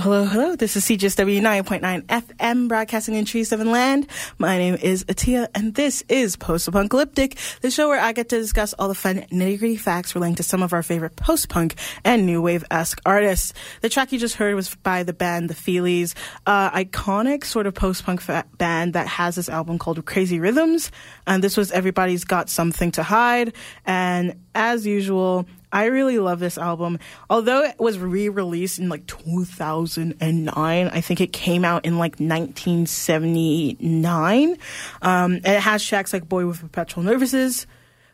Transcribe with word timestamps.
Hello, 0.00 0.24
hello. 0.24 0.56
This 0.56 0.76
is 0.76 0.86
CJSW 0.86 1.42
9.9 1.42 2.06
FM 2.06 2.68
broadcasting 2.68 3.16
in 3.16 3.26
Treaty 3.26 3.44
7 3.44 3.70
Land. 3.70 4.06
My 4.38 4.56
name 4.56 4.76
is 4.76 5.04
Atia 5.04 5.48
and 5.54 5.74
this 5.74 6.02
is 6.08 6.36
Post-A-Punk-Alyptic, 6.36 7.36
the 7.60 7.70
show 7.70 7.86
where 7.86 8.00
I 8.00 8.12
get 8.12 8.30
to 8.30 8.38
discuss 8.38 8.72
all 8.72 8.88
the 8.88 8.94
fun 8.94 9.26
nitty-gritty 9.30 9.76
facts 9.76 10.14
relating 10.14 10.36
to 10.36 10.42
some 10.42 10.62
of 10.62 10.72
our 10.72 10.82
favorite 10.82 11.16
post-punk 11.16 11.74
and 12.02 12.24
new 12.24 12.40
wave-esque 12.40 12.98
artists. 13.04 13.52
The 13.82 13.90
track 13.90 14.10
you 14.10 14.18
just 14.18 14.36
heard 14.36 14.54
was 14.54 14.74
by 14.76 15.02
the 15.02 15.12
band 15.12 15.50
The 15.50 15.54
Feelies, 15.54 16.14
uh, 16.46 16.70
iconic 16.70 17.44
sort 17.44 17.66
of 17.66 17.74
post-punk 17.74 18.22
fa- 18.22 18.46
band 18.56 18.94
that 18.94 19.06
has 19.06 19.34
this 19.34 19.50
album 19.50 19.78
called 19.78 20.02
Crazy 20.06 20.40
Rhythms. 20.40 20.90
And 21.26 21.44
this 21.44 21.58
was 21.58 21.72
Everybody's 21.72 22.24
Got 22.24 22.48
Something 22.48 22.90
to 22.92 23.02
Hide. 23.02 23.52
And 23.84 24.40
as 24.54 24.86
usual, 24.86 25.46
I 25.72 25.86
really 25.86 26.18
love 26.18 26.38
this 26.40 26.58
album. 26.58 26.98
Although 27.28 27.64
it 27.64 27.78
was 27.78 27.98
re-released 27.98 28.78
in 28.78 28.88
like 28.88 29.06
2009, 29.06 30.88
I 30.88 31.00
think 31.00 31.20
it 31.20 31.32
came 31.32 31.64
out 31.64 31.84
in 31.84 31.98
like 31.98 32.18
1979. 32.18 34.56
Um, 35.02 35.32
and 35.32 35.46
it 35.46 35.60
has 35.60 35.84
tracks 35.84 36.12
like 36.12 36.28
Boy 36.28 36.46
with 36.46 36.60
Perpetual 36.60 37.04
Nervousness, 37.04 37.66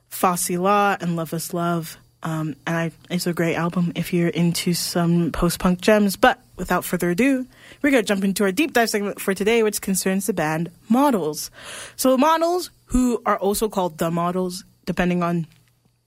Fa 0.08 0.34
Cé-La, 0.34 0.98
and 1.00 1.16
Loveless 1.16 1.52
Love. 1.54 1.96
Um, 2.22 2.56
and 2.66 2.76
I, 2.76 2.92
it's 3.08 3.26
a 3.26 3.32
great 3.32 3.54
album 3.54 3.92
if 3.94 4.12
you're 4.12 4.28
into 4.28 4.74
some 4.74 5.32
post-punk 5.32 5.80
gems. 5.80 6.16
But 6.16 6.38
without 6.56 6.84
further 6.84 7.10
ado, 7.10 7.46
we're 7.82 7.90
going 7.90 8.02
to 8.02 8.06
jump 8.06 8.24
into 8.24 8.44
our 8.44 8.52
deep 8.52 8.72
dive 8.72 8.90
segment 8.90 9.20
for 9.20 9.32
today, 9.32 9.62
which 9.62 9.80
concerns 9.80 10.26
the 10.26 10.32
band 10.32 10.72
Models. 10.88 11.52
So 11.94 12.18
Models, 12.18 12.70
who 12.86 13.22
are 13.24 13.38
also 13.38 13.68
called 13.68 13.98
The 13.98 14.10
Models, 14.10 14.64
depending 14.86 15.22
on 15.22 15.46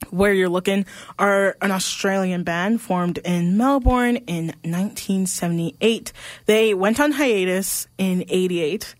where 0.08 0.32
you're 0.32 0.48
looking 0.48 0.86
are 1.18 1.56
an 1.60 1.70
Australian 1.70 2.42
band 2.42 2.80
formed 2.80 3.18
in 3.18 3.56
Melbourne 3.56 4.16
in 4.16 4.46
1978. 4.62 6.12
They 6.46 6.74
went 6.74 6.98
on 6.98 7.12
hiatus 7.12 7.86
in 7.98 8.24
88, 8.28 8.94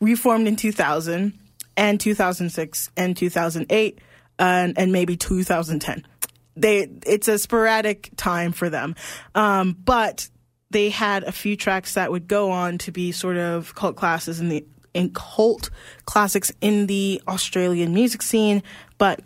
reformed 0.00 0.46
in 0.46 0.56
2000 0.56 1.38
and 1.76 1.98
2006 1.98 2.90
and 2.96 3.16
2008 3.16 3.98
and, 4.38 4.78
and 4.78 4.92
maybe 4.92 5.16
2010. 5.16 6.06
They 6.54 6.90
it's 7.06 7.28
a 7.28 7.38
sporadic 7.38 8.10
time 8.16 8.52
for 8.52 8.68
them, 8.68 8.94
um, 9.34 9.72
but 9.72 10.28
they 10.70 10.90
had 10.90 11.24
a 11.24 11.32
few 11.32 11.56
tracks 11.56 11.94
that 11.94 12.10
would 12.10 12.28
go 12.28 12.50
on 12.50 12.76
to 12.78 12.92
be 12.92 13.10
sort 13.10 13.38
of 13.38 13.74
cult 13.74 13.96
classes 13.96 14.38
in 14.38 14.50
the 14.50 14.66
in 14.92 15.14
cult 15.14 15.70
classics 16.04 16.52
in 16.60 16.86
the 16.88 17.22
Australian 17.26 17.94
music 17.94 18.20
scene, 18.20 18.62
but 18.98 19.22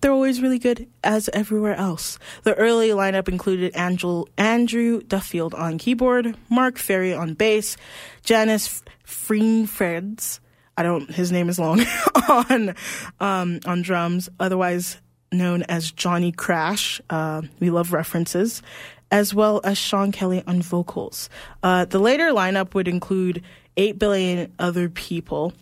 they're 0.00 0.12
always 0.12 0.40
really 0.40 0.58
good 0.58 0.88
as 1.02 1.28
everywhere 1.32 1.74
else. 1.74 2.18
The 2.44 2.54
early 2.54 2.90
lineup 2.90 3.28
included 3.28 3.74
Andrew, 3.74 4.24
Andrew 4.36 5.00
Duffield 5.02 5.54
on 5.54 5.78
keyboard, 5.78 6.36
Mark 6.48 6.76
Ferrie 6.76 7.18
on 7.18 7.34
bass, 7.34 7.76
Janis 8.22 8.82
Freidenfelds, 9.06 10.40
I 10.76 10.82
don't, 10.84 11.10
his 11.10 11.32
name 11.32 11.48
is 11.48 11.58
long, 11.58 11.80
on, 12.28 12.74
um, 13.18 13.60
on 13.66 13.82
drums, 13.82 14.28
otherwise 14.38 14.98
known 15.32 15.62
as 15.64 15.90
Johnny 15.90 16.32
Crash. 16.32 17.00
Uh, 17.10 17.42
we 17.58 17.70
love 17.70 17.92
references. 17.92 18.62
As 19.10 19.32
well 19.32 19.62
as 19.64 19.78
Sean 19.78 20.12
Kelly 20.12 20.42
on 20.46 20.60
vocals. 20.60 21.30
Uh, 21.62 21.86
the 21.86 21.98
later 21.98 22.30
lineup 22.30 22.74
would 22.74 22.86
include 22.86 23.42
8 23.78 23.98
billion 23.98 24.52
other 24.58 24.90
people, 24.90 25.54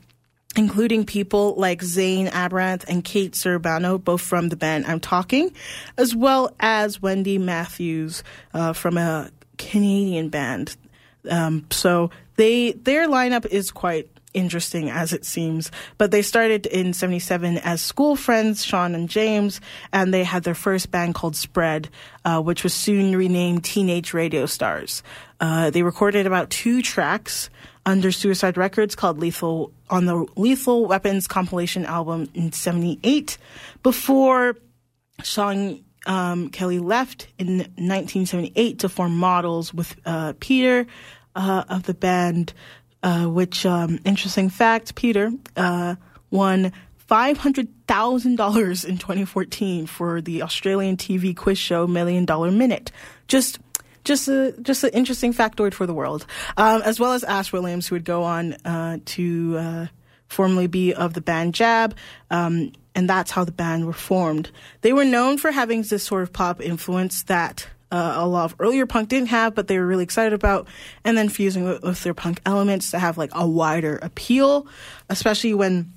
including 0.57 1.05
people 1.05 1.55
like 1.57 1.83
Zan 1.83 2.29
Abeyratne 2.29 2.85
and 2.89 3.05
Kate 3.05 3.33
Ceberano, 3.33 4.03
both 4.03 4.23
from 4.23 4.49
the 4.49 4.57
band 4.57 4.87
I'm 4.87 5.01
Talking, 5.01 5.53
as 5.97 6.15
well 6.15 6.55
as 6.59 7.01
Wendy 7.01 7.39
Matthews 7.39 8.25
uh, 8.55 8.73
from 8.73 8.97
a 8.99 9.31
Canadian 9.59 10.29
band. 10.31 10.77
Um, 11.29 11.67
so 11.71 12.11
they 12.37 12.73
their 12.73 13.09
lineup 13.09 13.47
is 13.47 13.71
quite 13.71 14.09
interesting 14.37 14.91
as 14.91 15.13
it 15.13 15.25
seems. 15.25 15.73
But 15.99 16.11
they 16.11 16.23
started 16.23 16.67
in 16.67 16.93
77 16.93 17.59
as 17.59 17.81
school 17.81 18.15
friends, 18.15 18.65
Sean 18.65 18.95
and 18.95 19.09
James, 19.09 19.61
and 19.93 20.13
they 20.13 20.23
had 20.23 20.45
their 20.45 20.55
first 20.55 20.91
band 20.91 21.15
called 21.15 21.35
Spread, 21.35 21.89
uh, 22.25 22.41
which 22.41 22.63
was 22.63 22.75
soon 22.75 23.17
renamed 23.17 23.65
Teenage 23.65 24.13
Radio 24.15 24.47
Stars. 24.47 25.03
Uh, 25.41 25.71
they 25.71 25.83
recorded 25.83 26.27
about 26.27 26.51
two 26.51 26.83
tracks 26.83 27.51
under 27.87 28.13
Suicide 28.13 28.59
Records 28.59 28.95
called 28.95 29.19
Lethal 29.19 29.73
on 29.89 30.05
the 30.05 30.27
Lethal 30.37 30.85
Weapons 30.85 31.27
compilation 31.27 31.87
album 31.87 32.29
in 32.35 32.53
78 32.53 33.39
before 33.83 34.57
Sean 35.23 35.83
um, 36.05 36.51
Kelly 36.51 36.79
left 36.79 37.29
in 37.39 37.59
1978 37.59 38.81
to 38.81 38.89
form 38.91 39.17
Models 39.17 39.73
with 39.73 39.97
uh, 40.05 40.35
Peter 40.39 40.87
uh, 41.35 41.65
of 41.69 41.85
the 41.85 41.95
band 41.95 42.53
uh, 43.07 43.27
which, 43.27 43.65
um, 43.65 44.01
interesting 44.05 44.51
fact, 44.51 44.97
Peter 44.97 45.31
uh, 45.57 45.95
won 46.31 46.73
$500,000 47.09 48.85
in 48.85 48.99
2014 48.99 49.87
for 49.87 50.21
the 50.21 50.43
Australian 50.43 50.97
TV 50.97 51.37
quiz 51.37 51.57
show 51.57 51.87
Million 51.87 52.25
Dollar 52.25 52.51
Minute. 52.51 52.91
Just 53.29 53.61
just 54.07 54.29
a 54.29 54.55
just 54.63 54.85
an 54.85 54.91
interesting 54.91 55.35
factoid 55.35 55.75
for 55.75 55.85
the 55.87 55.93
world, 55.93 56.25
um, 56.57 56.81
as 56.83 56.99
well 56.99 57.13
as 57.13 57.25
Ash 57.25 57.53
Williams, 57.53 57.89
who 57.89 57.97
would 57.97 58.05
go 58.05 58.23
on 58.23 58.55
uh, 58.65 58.99
to 59.05 59.57
uh, 59.59 59.87
formerly 60.29 60.69
be 60.69 60.95
of 60.95 61.13
the 61.13 61.21
band 61.21 61.55
Jab, 61.55 61.95
um, 62.31 62.73
and 62.95 63.11
that's 63.11 63.31
how 63.31 63.45
the 63.45 63.53
band 63.53 63.87
were 63.87 63.93
formed. 63.93 64.51
They 64.81 64.93
were 64.93 65.05
known 65.05 65.37
for 65.37 65.51
having 65.51 65.83
this 65.83 66.05
sort 66.05 66.23
of 66.23 66.33
pop 66.33 66.63
influence 66.63 67.25
that 67.25 67.69
uh, 67.91 68.15
a 68.17 68.27
lot 68.27 68.53
of 68.53 68.57
earlier 68.61 68.87
punk 68.87 69.09
didn't 69.09 69.29
have, 69.29 69.55
but 69.55 69.69
they 69.69 69.79
were 69.79 69.87
really 69.87 70.05
excited 70.05 70.33
about, 70.33 70.69
and 71.05 71.17
then 71.17 71.29
fusing 71.29 71.65
with, 71.65 71.83
with 71.83 72.03
their 72.03 72.15
punk 72.15 72.41
elements 72.47 72.93
to 72.93 72.99
have 72.99 73.19
like 73.19 73.31
a 73.35 73.47
wider 73.47 73.99
appeal, 74.03 74.67
especially 75.09 75.55
when 75.55 75.93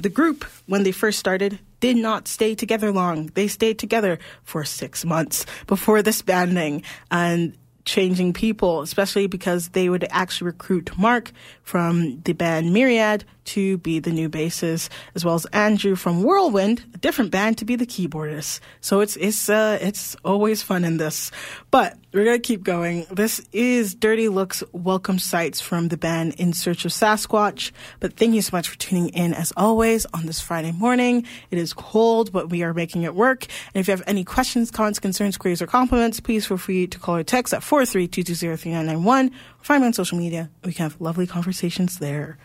the 0.00 0.08
group, 0.08 0.44
when 0.66 0.84
they 0.84 0.92
first 0.92 1.18
started, 1.18 1.58
did 1.80 1.96
not 1.96 2.28
stay 2.28 2.54
together 2.54 2.92
long. 2.92 3.26
They 3.34 3.48
stayed 3.48 3.78
together 3.78 4.18
for 4.44 4.64
six 4.64 5.04
months 5.04 5.46
before 5.66 6.02
disbanding 6.02 6.82
and 7.10 7.56
changing 7.84 8.34
people, 8.34 8.82
especially 8.82 9.26
because 9.26 9.70
they 9.70 9.88
would 9.88 10.06
actually 10.10 10.46
recruit 10.46 10.96
Mark 10.98 11.32
from 11.62 12.20
the 12.22 12.34
band 12.34 12.72
Myriad 12.72 13.24
to 13.48 13.78
be 13.78 13.98
the 13.98 14.10
new 14.10 14.28
bassist, 14.28 14.88
as 15.14 15.24
well 15.24 15.34
as 15.34 15.46
Andrew 15.46 15.96
from 15.96 16.22
Whirlywirld, 16.22 16.82
a 16.94 16.98
different 16.98 17.30
band, 17.30 17.58
to 17.58 17.64
be 17.64 17.76
the 17.76 17.86
keyboardist. 17.86 18.60
So 18.80 19.00
it's 19.00 19.16
it's 19.16 19.48
uh, 19.48 19.78
it's 19.80 20.16
always 20.24 20.62
fun 20.62 20.84
in 20.84 20.98
this. 20.98 21.30
But 21.70 21.96
we're 22.12 22.24
gonna 22.24 22.38
keep 22.38 22.62
going. 22.62 23.06
This 23.10 23.40
is 23.52 23.94
Dirty 23.94 24.28
Looks 24.28 24.62
welcome 24.72 25.18
sights 25.18 25.60
from 25.60 25.88
the 25.88 25.96
band 25.96 26.34
In 26.34 26.52
Search 26.52 26.84
of 26.84 26.90
Sasquatch. 26.90 27.72
But 28.00 28.14
thank 28.14 28.34
you 28.34 28.42
so 28.42 28.56
much 28.56 28.68
for 28.68 28.78
tuning 28.78 29.08
in 29.10 29.34
as 29.34 29.52
always 29.56 30.06
on 30.14 30.26
this 30.26 30.40
Friday 30.40 30.72
morning. 30.72 31.26
It 31.50 31.58
is 31.58 31.72
cold, 31.72 32.32
but 32.32 32.50
we 32.50 32.62
are 32.62 32.74
making 32.74 33.02
it 33.02 33.14
work. 33.14 33.46
And 33.74 33.80
if 33.80 33.88
you 33.88 33.92
have 33.92 34.02
any 34.06 34.24
questions, 34.24 34.70
comments, 34.70 34.98
concerns, 34.98 35.36
queries, 35.36 35.62
or 35.62 35.66
compliments, 35.66 36.20
please 36.20 36.46
feel 36.46 36.56
free 36.58 36.86
to 36.86 36.98
call 36.98 37.16
or 37.16 37.22
text 37.22 37.52
at 37.52 37.62
432203991 37.62 39.28
or 39.28 39.32
find 39.60 39.82
me 39.82 39.86
on 39.88 39.92
social 39.92 40.18
media. 40.18 40.50
We 40.64 40.72
can 40.72 40.84
have 40.84 41.00
lovely 41.00 41.26
conversations 41.26 41.98
there. 41.98 42.38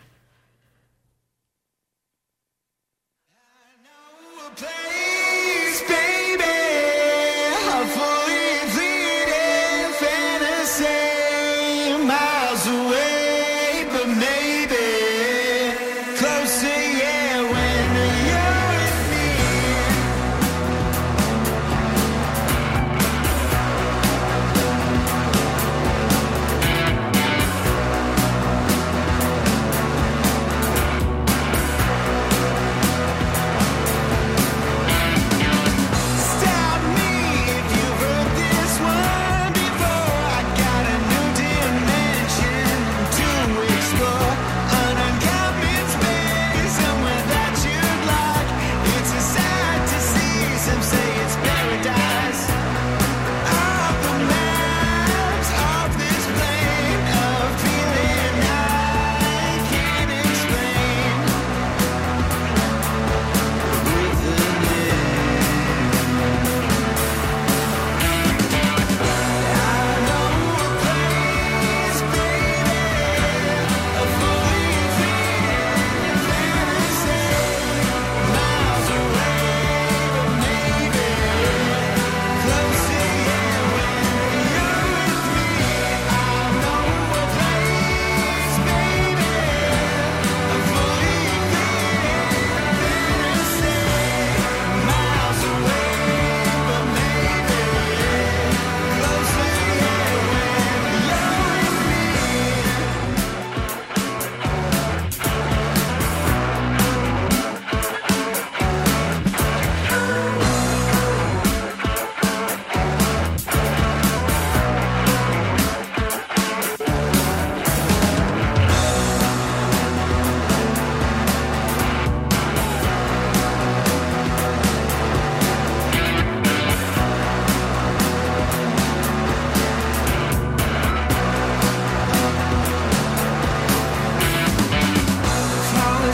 Place, 4.56 5.03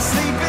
sleep 0.01 0.40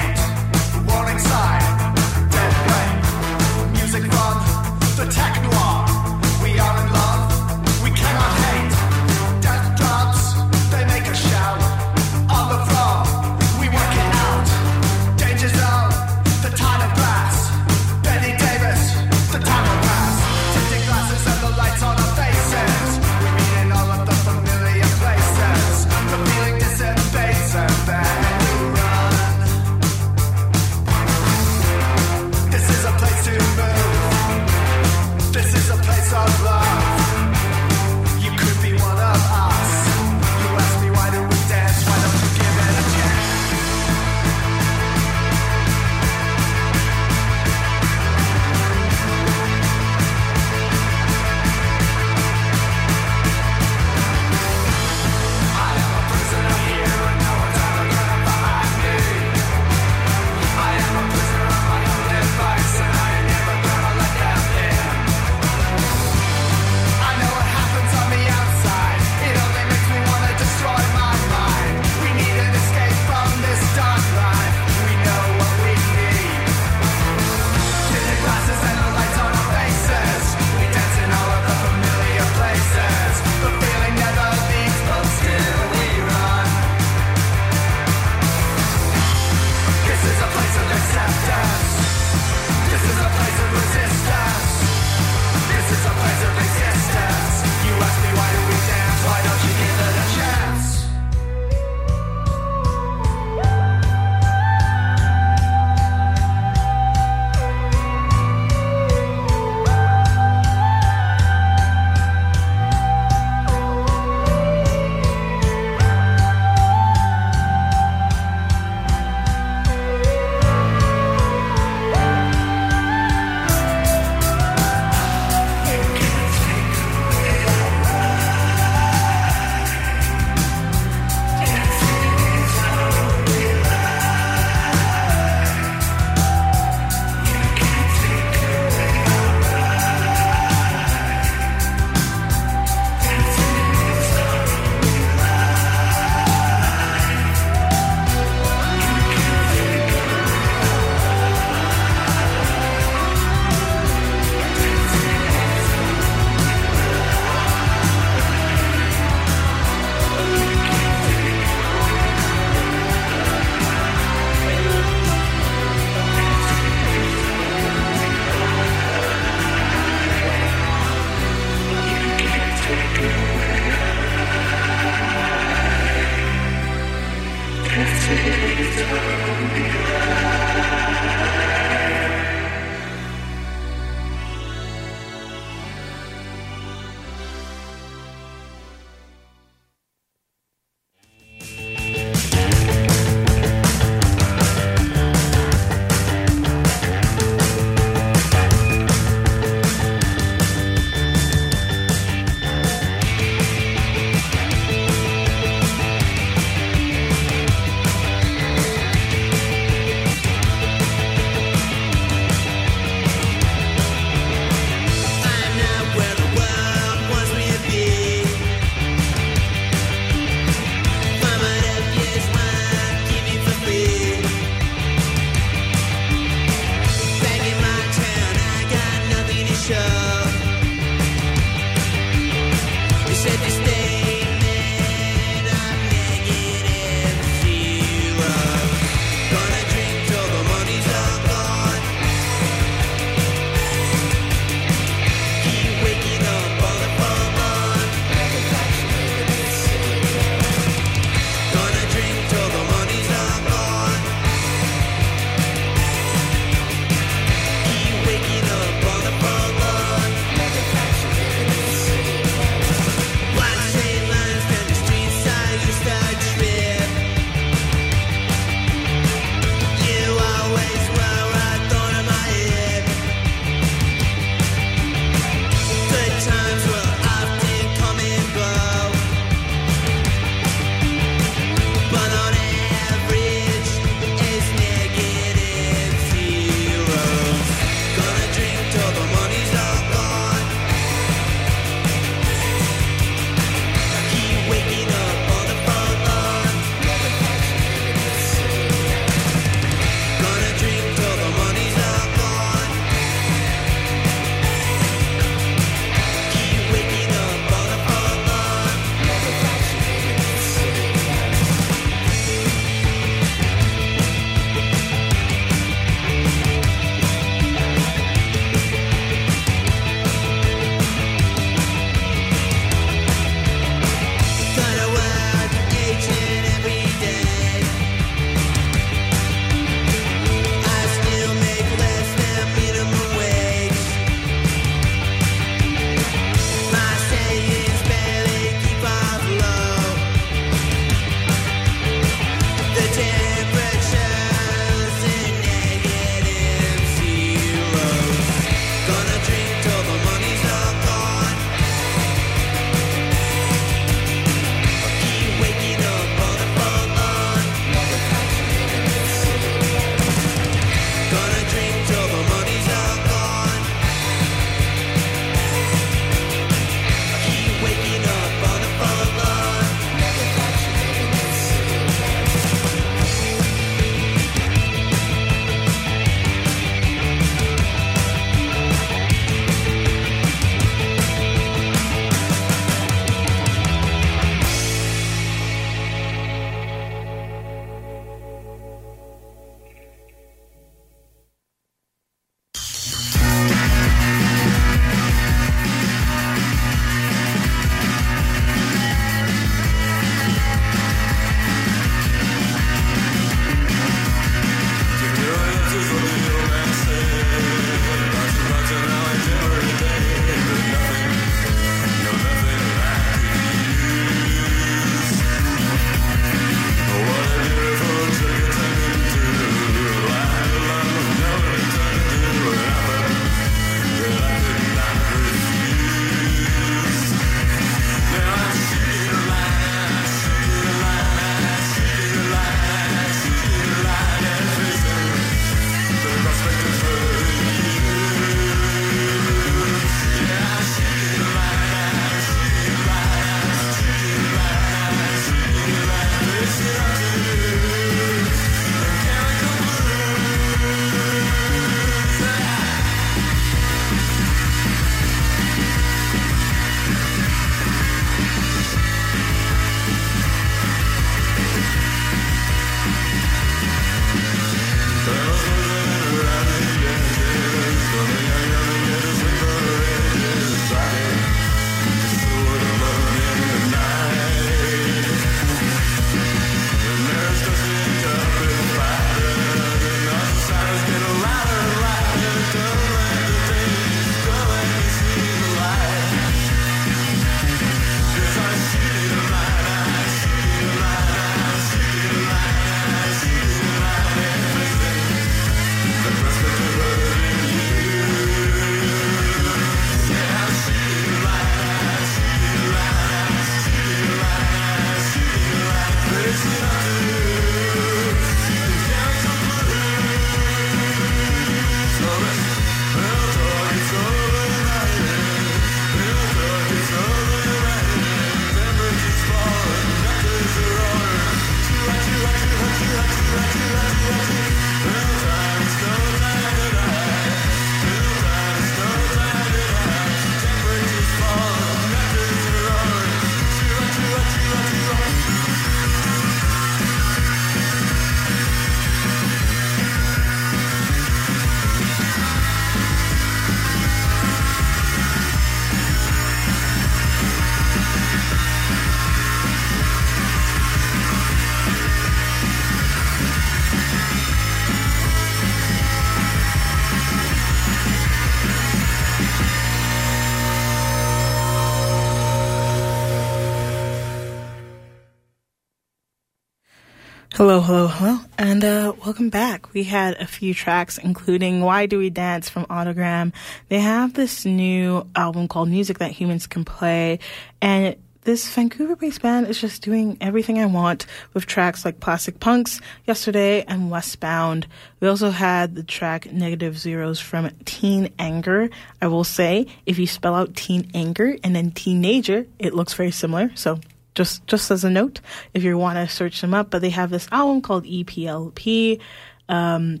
welcome 569.12 569.28
back. 569.28 569.74
We 569.74 569.84
had 569.84 570.14
a 570.14 570.26
few 570.26 570.54
tracks, 570.54 570.96
including 570.96 571.60
"Why 571.60 571.84
Do 571.84 571.98
We 571.98 572.08
Dance" 572.08 572.48
from 572.48 572.64
Autogramm. 572.64 573.34
They 573.68 573.78
have 573.78 574.14
this 574.14 574.46
new 574.46 575.06
album 575.14 575.48
called 575.48 575.68
"Music 575.68 575.98
That 575.98 576.12
Humans 576.12 576.46
Can 576.46 576.64
Play," 576.64 577.18
and 577.60 577.96
this 578.22 578.48
Vancouver-based 578.54 579.20
band 579.20 579.48
is 579.48 579.60
just 579.60 579.82
doing 579.82 580.16
everything 580.22 580.58
I 580.58 580.64
want 580.64 581.04
with 581.34 581.44
tracks 581.44 581.84
like 581.84 582.00
"Plastic 582.00 582.40
Punks," 582.40 582.80
"Yesterday," 583.06 583.66
and 583.68 583.90
"Westbound." 583.90 584.66
We 585.00 585.08
also 585.08 585.28
had 585.28 585.74
the 585.74 585.82
track 585.82 586.32
"Negative 586.32 586.78
Zeros" 586.78 587.20
from 587.20 587.50
Teen 587.66 588.08
Anger. 588.18 588.70
I 589.02 589.08
will 589.08 589.24
say, 589.24 589.66
if 589.84 589.98
you 589.98 590.06
spell 590.06 590.34
out 590.34 590.56
Teen 590.56 590.90
Anger 590.94 591.36
and 591.44 591.54
then 591.54 591.72
Teenager, 591.72 592.46
it 592.58 592.72
looks 592.72 592.94
very 592.94 593.10
similar. 593.10 593.50
So 593.56 593.78
just 594.14 594.46
just 594.46 594.70
as 594.70 594.84
a 594.84 594.90
note, 594.90 595.20
if 595.54 595.62
you 595.62 595.76
want 595.78 595.96
to 595.96 596.12
search 596.12 596.40
them 596.40 596.54
up. 596.54 596.70
But 596.70 596.82
they 596.82 596.90
have 596.90 597.10
this 597.10 597.28
album 597.32 597.62
called 597.62 597.84
EPLP, 597.84 599.00
um, 599.48 600.00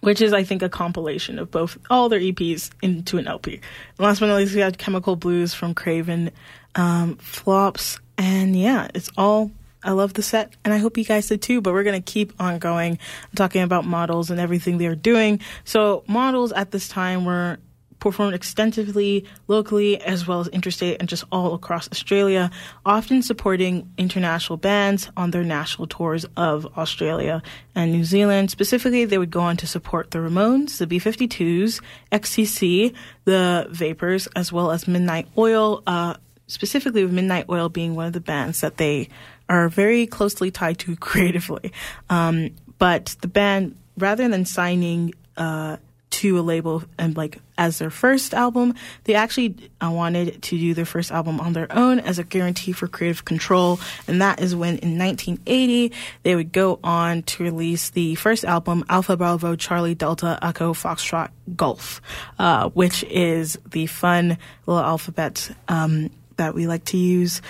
which 0.00 0.20
is 0.20 0.32
I 0.32 0.44
think 0.44 0.62
a 0.62 0.68
compilation 0.68 1.38
of 1.38 1.50
both 1.50 1.78
all 1.90 2.08
their 2.08 2.20
EPs 2.20 2.70
into 2.82 3.18
an 3.18 3.26
LP. 3.26 3.54
And 3.54 3.62
last 3.98 4.20
but 4.20 4.26
not 4.26 4.36
least, 4.36 4.54
we 4.54 4.60
had 4.60 4.78
Chemical 4.78 5.16
Blues 5.16 5.54
from 5.54 5.74
Craven, 5.74 6.30
um, 6.74 7.16
Fops, 7.16 7.98
and 8.18 8.56
yeah, 8.58 8.88
it's 8.94 9.10
all. 9.16 9.50
I 9.86 9.90
love 9.90 10.14
the 10.14 10.22
set, 10.22 10.54
and 10.64 10.72
I 10.72 10.78
hope 10.78 10.96
you 10.96 11.04
guys 11.04 11.26
did 11.26 11.42
too. 11.42 11.60
But 11.60 11.74
we're 11.74 11.84
gonna 11.84 12.00
keep 12.00 12.32
on 12.40 12.58
going, 12.58 12.98
talking 13.36 13.62
about 13.62 13.84
models 13.84 14.30
and 14.30 14.40
everything 14.40 14.78
they're 14.78 14.94
doing. 14.94 15.40
So 15.64 16.04
models 16.06 16.52
at 16.52 16.70
this 16.70 16.88
time 16.88 17.26
were 17.26 17.58
performed 18.04 18.34
extensively 18.34 19.24
locally 19.48 19.98
as 20.02 20.26
well 20.26 20.40
as 20.40 20.48
interstate 20.48 20.98
and 21.00 21.08
just 21.08 21.24
all 21.32 21.54
across 21.54 21.90
Australia, 21.90 22.50
often 22.84 23.22
supporting 23.22 23.90
international 23.96 24.58
bands 24.58 25.10
on 25.16 25.30
their 25.30 25.42
national 25.42 25.86
tours 25.86 26.26
of 26.36 26.66
Australia 26.76 27.42
and 27.74 27.92
New 27.92 28.04
Zealand. 28.04 28.50
Specifically, 28.50 29.06
they 29.06 29.16
would 29.16 29.30
go 29.30 29.40
on 29.40 29.56
to 29.56 29.66
support 29.66 30.10
the 30.10 30.18
Ramones, 30.18 30.76
the 30.76 30.86
B 30.86 31.00
52s, 31.00 31.80
XTC, 32.12 32.92
the 33.24 33.66
Vapors, 33.70 34.28
as 34.36 34.52
well 34.52 34.70
as 34.70 34.86
Midnight 34.86 35.26
Oil, 35.38 35.82
uh, 35.86 36.12
specifically 36.46 37.04
with 37.04 37.12
Midnight 37.14 37.46
Oil 37.48 37.70
being 37.70 37.94
one 37.94 38.04
of 38.04 38.12
the 38.12 38.20
bands 38.20 38.60
that 38.60 38.76
they 38.76 39.08
are 39.48 39.70
very 39.70 40.06
closely 40.06 40.50
tied 40.50 40.78
to 40.80 40.94
creatively. 41.08 41.72
Um, 42.10 42.50
but 42.78 43.16
the 43.22 43.28
band, 43.28 43.76
rather 43.96 44.28
than 44.28 44.44
signing, 44.44 45.14
uh, 45.38 45.78
to 46.14 46.38
a 46.38 46.42
label 46.42 46.84
and 46.98 47.16
like 47.16 47.38
as 47.58 47.78
their 47.78 47.90
first 47.90 48.34
album 48.34 48.74
they 49.04 49.14
actually 49.14 49.54
uh, 49.84 49.90
wanted 49.90 50.40
to 50.42 50.58
do 50.58 50.74
their 50.74 50.84
first 50.84 51.10
album 51.10 51.40
on 51.40 51.52
their 51.52 51.70
own 51.70 51.98
as 52.00 52.18
a 52.18 52.24
guarantee 52.24 52.72
for 52.72 52.86
creative 52.86 53.24
control. 53.24 53.80
And 54.06 54.20
that 54.22 54.40
is 54.40 54.54
when 54.54 54.78
in 54.78 54.98
1980 54.98 55.92
they 56.22 56.34
would 56.34 56.52
go 56.52 56.78
on 56.84 57.22
to 57.22 57.42
release 57.42 57.90
the 57.90 58.14
first 58.14 58.44
album 58.44 58.84
alpha 58.88 59.16
bravo 59.16 59.56
charlie 59.56 59.94
delta 59.94 60.38
echo 60.42 60.72
foxtrot 60.72 61.30
golf 61.56 62.00
uh, 62.38 62.68
which 62.70 63.04
is 63.04 63.58
the 63.66 63.86
fun 63.86 64.38
little 64.66 64.82
alphabet 64.82 65.50
um, 65.68 66.10
that 66.36 66.54
we 66.54 66.66
like 66.66 66.84
to 66.86 66.96
use. 66.96 67.42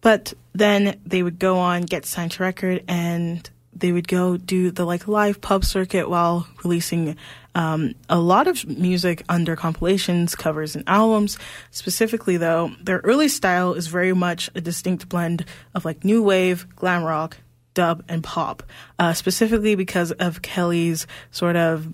But 0.00 0.34
then 0.54 0.98
they 1.04 1.22
would 1.22 1.38
go 1.38 1.58
on 1.58 1.82
get 1.82 2.06
signed 2.06 2.32
to 2.32 2.42
record 2.42 2.84
and 2.88 3.48
they 3.74 3.92
would 3.92 4.08
go 4.08 4.36
do 4.36 4.70
the 4.70 4.84
like 4.84 5.06
live 5.06 5.40
pub 5.40 5.64
circuit 5.64 6.08
while 6.08 6.46
releasing 6.64 7.16
um, 7.56 7.94
a 8.10 8.18
lot 8.18 8.48
of 8.48 8.68
music 8.68 9.24
under 9.30 9.56
compilations, 9.56 10.34
covers, 10.34 10.76
and 10.76 10.84
albums. 10.86 11.38
Specifically, 11.70 12.36
though, 12.36 12.70
their 12.82 12.98
early 12.98 13.28
style 13.28 13.72
is 13.72 13.86
very 13.86 14.12
much 14.12 14.50
a 14.54 14.60
distinct 14.60 15.08
blend 15.08 15.46
of 15.74 15.86
like 15.86 16.04
new 16.04 16.22
wave, 16.22 16.66
glam 16.76 17.02
rock, 17.02 17.38
dub, 17.72 18.04
and 18.08 18.22
pop. 18.22 18.62
Uh, 18.98 19.14
specifically 19.14 19.74
because 19.74 20.12
of 20.12 20.42
Kelly's 20.42 21.06
sort 21.30 21.56
of 21.56 21.90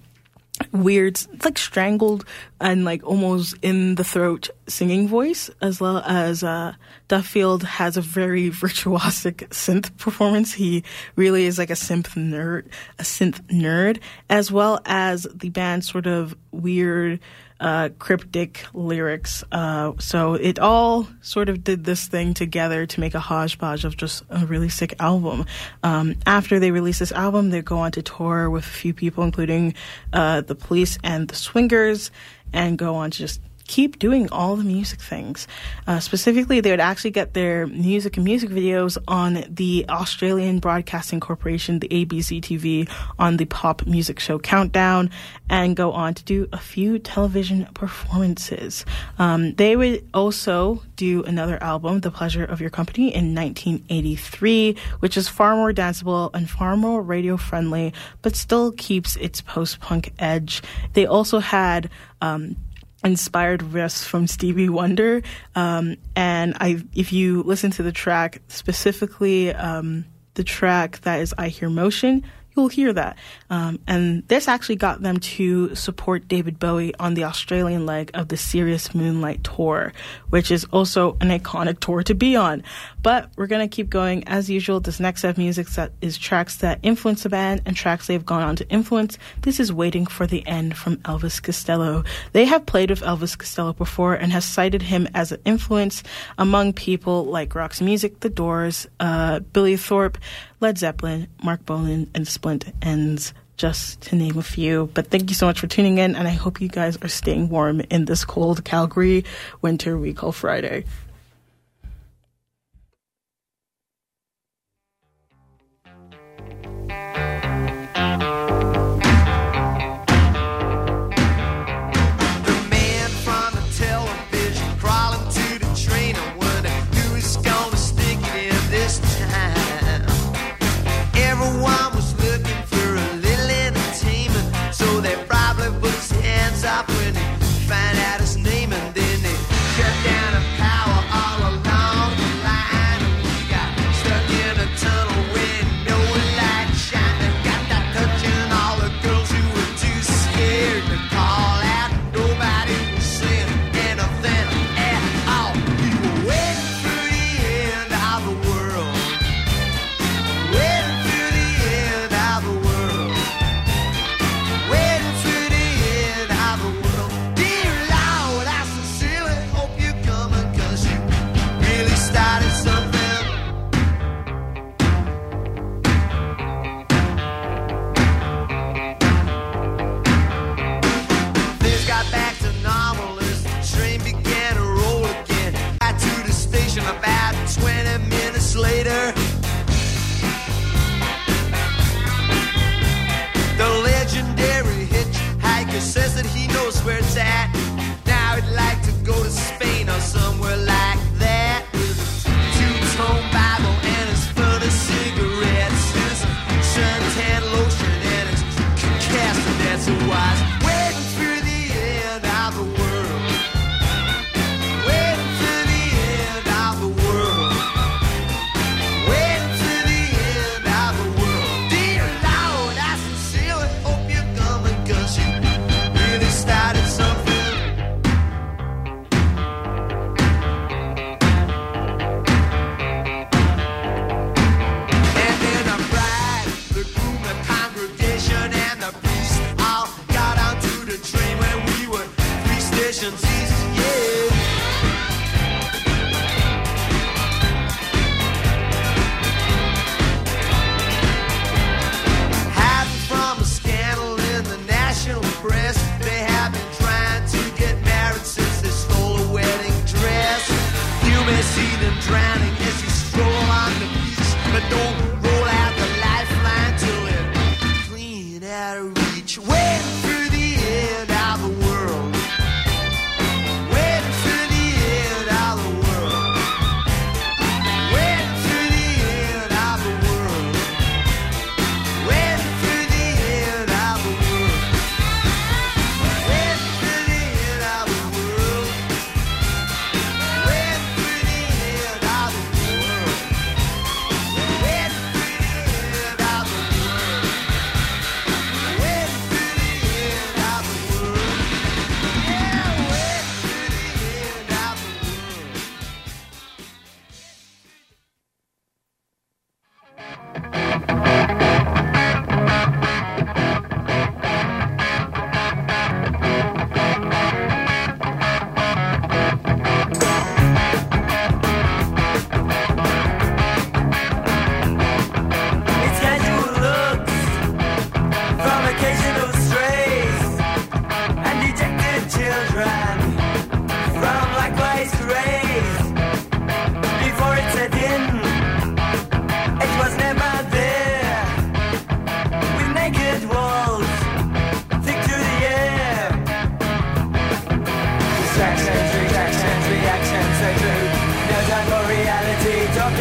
weird, 0.73 1.21
like 1.45 1.59
strangled 1.59 2.25
and 2.61 2.85
like 2.85 3.05
almost 3.05 3.57
in 3.63 3.97
the 3.97 4.05
throat 4.05 4.51
singing 4.67 5.09
voice, 5.09 5.51
as 5.61 5.81
well 5.81 5.99
as 5.99 6.45
uh, 6.45 6.75
Duffield 7.09 7.65
has 7.65 7.97
a 7.97 8.01
very 8.01 8.51
virtuosic 8.63 9.49
synth 9.49 9.97
performance. 9.99 10.53
He 10.53 10.85
really 11.17 11.47
is 11.47 11.59
like 11.59 11.71
a 11.71 11.75
synth 11.75 12.15
nerd, 12.15 12.67
a 12.99 13.03
synth 13.03 13.41
nerd, 13.49 14.01
as 14.31 14.53
well 14.53 14.81
as 14.85 15.27
the 15.35 15.51
band's 15.51 15.89
sort 15.89 16.07
of 16.07 16.35
weird. 16.51 17.21
Uh, 17.63 17.91
cryptic 18.01 18.67
lyrics. 18.75 19.45
Uh, 19.53 19.93
so 20.01 20.35
it 20.35 20.59
all 20.59 21.07
sort 21.21 21.49
of 21.49 21.63
did 21.63 21.85
this 21.85 22.09
thing 22.09 22.35
together 22.35 22.87
to 22.87 22.99
make 22.99 23.15
a 23.15 23.21
hodgepodge 23.21 23.85
of 23.85 23.97
just 23.97 24.25
a 24.31 24.45
really 24.47 24.69
sick 24.69 24.97
album. 24.99 25.47
Um, 25.85 26.17
after 26.27 26.59
they 26.59 26.73
release 26.73 26.99
this 26.99 27.13
album, 27.13 27.51
they 27.51 27.63
go 27.63 27.79
on 27.79 27.93
to 27.93 28.03
tour 28.03 28.51
with 28.51 28.65
a 28.65 28.69
few 28.69 28.93
people, 28.93 29.23
including 29.23 29.75
uh, 30.13 30.41
the 30.41 30.57
Police 30.57 30.99
and 31.05 31.29
the 31.29 31.37
Swingers, 31.37 32.11
and 32.53 32.77
go 32.77 32.97
on 32.97 33.13
to 33.13 33.19
just 33.19 33.41
keep 33.67 33.99
doing 33.99 34.29
all 34.31 34.57
the 34.57 34.65
music 34.65 35.01
things. 35.01 35.47
Uh, 35.87 36.01
specifically, 36.01 36.61
they 36.61 36.71
would 36.71 36.81
actually 36.81 37.11
get 37.11 37.35
their 37.35 37.67
music 37.67 38.17
and 38.17 38.25
music 38.25 38.51
videos 38.51 38.99
on 39.09 39.45
the 39.49 39.85
Australian 39.89 40.59
Broadcasting 40.59 41.21
Corporation, 41.21 41.79
the 41.79 41.89
ABC 41.89 42.41
TV, 42.41 42.91
on 43.19 43.37
the 43.37 43.45
pop 43.47 43.87
music 43.87 44.19
show 44.19 44.39
Countdown, 44.39 45.11
and 45.49 45.77
go 45.77 45.93
on 45.93 46.15
to 46.15 46.25
do 46.25 46.49
a 46.53 46.59
few 46.59 46.99
television 46.99 47.67
performances. 47.75 48.85
Um, 49.19 49.55
they 49.55 49.77
would 49.77 50.09
also 50.15 50.83
do 50.97 51.23
another 51.25 51.63
album, 51.63 52.01
The 52.01 52.11
Pleasure 52.11 52.45
of 52.45 52.61
Your 52.61 52.71
Company, 52.71 53.15
in 53.15 53.35
1983, 53.35 54.77
which 55.01 55.17
is 55.17 55.29
far 55.29 55.57
more 55.57 55.73
danceable 55.73 56.31
and 56.35 56.49
far 56.49 56.77
more 56.77 57.03
radio 57.03 57.37
friendly, 57.37 57.93
but 58.23 58.37
still 58.37 58.73
keeps 58.73 59.17
its 59.17 59.41
post 59.41 59.81
punk 59.81 60.13
edge. 60.19 60.63
They 60.93 61.07
also 61.07 61.39
had 61.39 61.91
um, 62.21 62.57
inspired 63.05 63.61
riffs 63.61 64.05
from 64.05 64.27
Stevie 64.27 64.69
Wonder, 64.69 65.23
um, 65.55 65.97
and 66.15 66.57
I, 66.61 66.83
if 66.95 67.13
you 67.13 67.43
listen 67.43 67.71
to 67.73 67.83
the 67.83 67.93
track 67.93 68.43
specifically, 68.49 69.53
um, 69.55 70.05
the 70.35 70.45
track 70.45 71.01
that 71.03 71.21
is 71.21 71.35
"I 71.37 71.49
Hear 71.49 71.69
Motion." 71.69 72.25
You'll 72.55 72.69
hear 72.69 72.93
that. 72.93 73.17
Um, 73.49 73.79
and 73.87 74.27
this 74.29 74.47
actually 74.47 74.77
got 74.77 75.01
them 75.01 75.19
to 75.21 75.75
support 75.75 76.29
David 76.29 76.59
Bowie 76.59 76.95
on 76.97 77.15
the 77.15 77.25
Australian 77.25 77.87
leg 77.87 78.11
of 78.13 78.29
the 78.29 78.37
Serious 78.37 78.95
Moonlight 78.95 79.43
Tour, 79.43 79.93
which 80.29 80.51
is 80.51 80.65
also 80.67 81.17
an 81.21 81.31
iconic 81.31 81.81
tour 81.81 82.03
to 82.03 82.15
be 82.15 82.37
on. 82.37 82.63
But 83.03 83.31
we're 83.37 83.47
going 83.47 83.67
to 83.67 83.75
keep 83.75 83.89
going. 83.89 84.29
As 84.29 84.51
usual, 84.51 84.81
this 84.81 85.01
next 85.01 85.23
set 85.23 85.31
of 85.31 85.39
music 85.39 85.69
set 85.69 85.93
is 86.03 86.19
tracks 86.19 86.57
that 86.59 86.79
influence 86.83 87.23
the 87.23 87.31
band 87.31 87.63
and 87.65 87.75
tracks 87.75 88.07
they've 88.07 88.25
gone 88.25 88.43
on 88.43 88.57
to 88.57 88.69
influence. 88.69 89.17
This 89.41 89.59
is 89.59 89.73
Waiting 89.73 90.07
for 90.07 90.27
the 90.27 90.47
End 90.47 90.77
from 90.77 90.99
Elvis 90.99 91.43
Costello. 91.43 92.05
They 92.33 92.45
have 92.45 92.67
played 92.67 92.91
with 92.91 93.01
Elvis 93.01 93.37
Costello 93.37 93.73
before 93.73 94.15
and 94.15 94.31
has 94.33 94.45
cited 94.45 94.83
him 94.83 95.09
as 95.15 95.33
an 95.33 95.41
influence 95.47 96.03
among 96.37 96.75
people 96.75 97.25
like 97.25 97.55
Roxy 97.55 97.85
Music, 97.85 98.21
The 98.21 98.29
Doors, 98.29 98.87
uh, 99.01 99.41
Billy 99.41 99.77
Thorpe, 99.77 100.19
Led 100.63 100.79
Zeppelin, 100.79 101.27
Marc 101.43 101.67
Bolan, 101.67 102.09
and 102.15 102.27
Split 102.27 102.73
Enz, 102.83 103.33
just 103.57 104.01
to 104.03 104.15
name 104.15 104.39
a 104.39 104.43
few. 104.45 104.89
But 104.95 105.09
thank 105.09 105.29
you 105.29 105.35
so 105.35 105.45
much 105.45 105.59
for 105.59 105.67
tuning 105.67 105.99
in, 105.99 106.15
and 106.15 106.29
I 106.29 106.31
hope 106.31 106.61
you 106.61 106.69
guys 106.69 106.97
are 107.03 107.09
staying 107.09 107.49
warm 107.49 107.81
in 107.91 108.05
this 108.05 108.25
cold 108.25 108.65
Calgary 108.65 109.25
winter 109.61 109.99
we 109.99 110.15
call 110.15 110.31
Friday. 110.31 110.85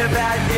about 0.01 0.50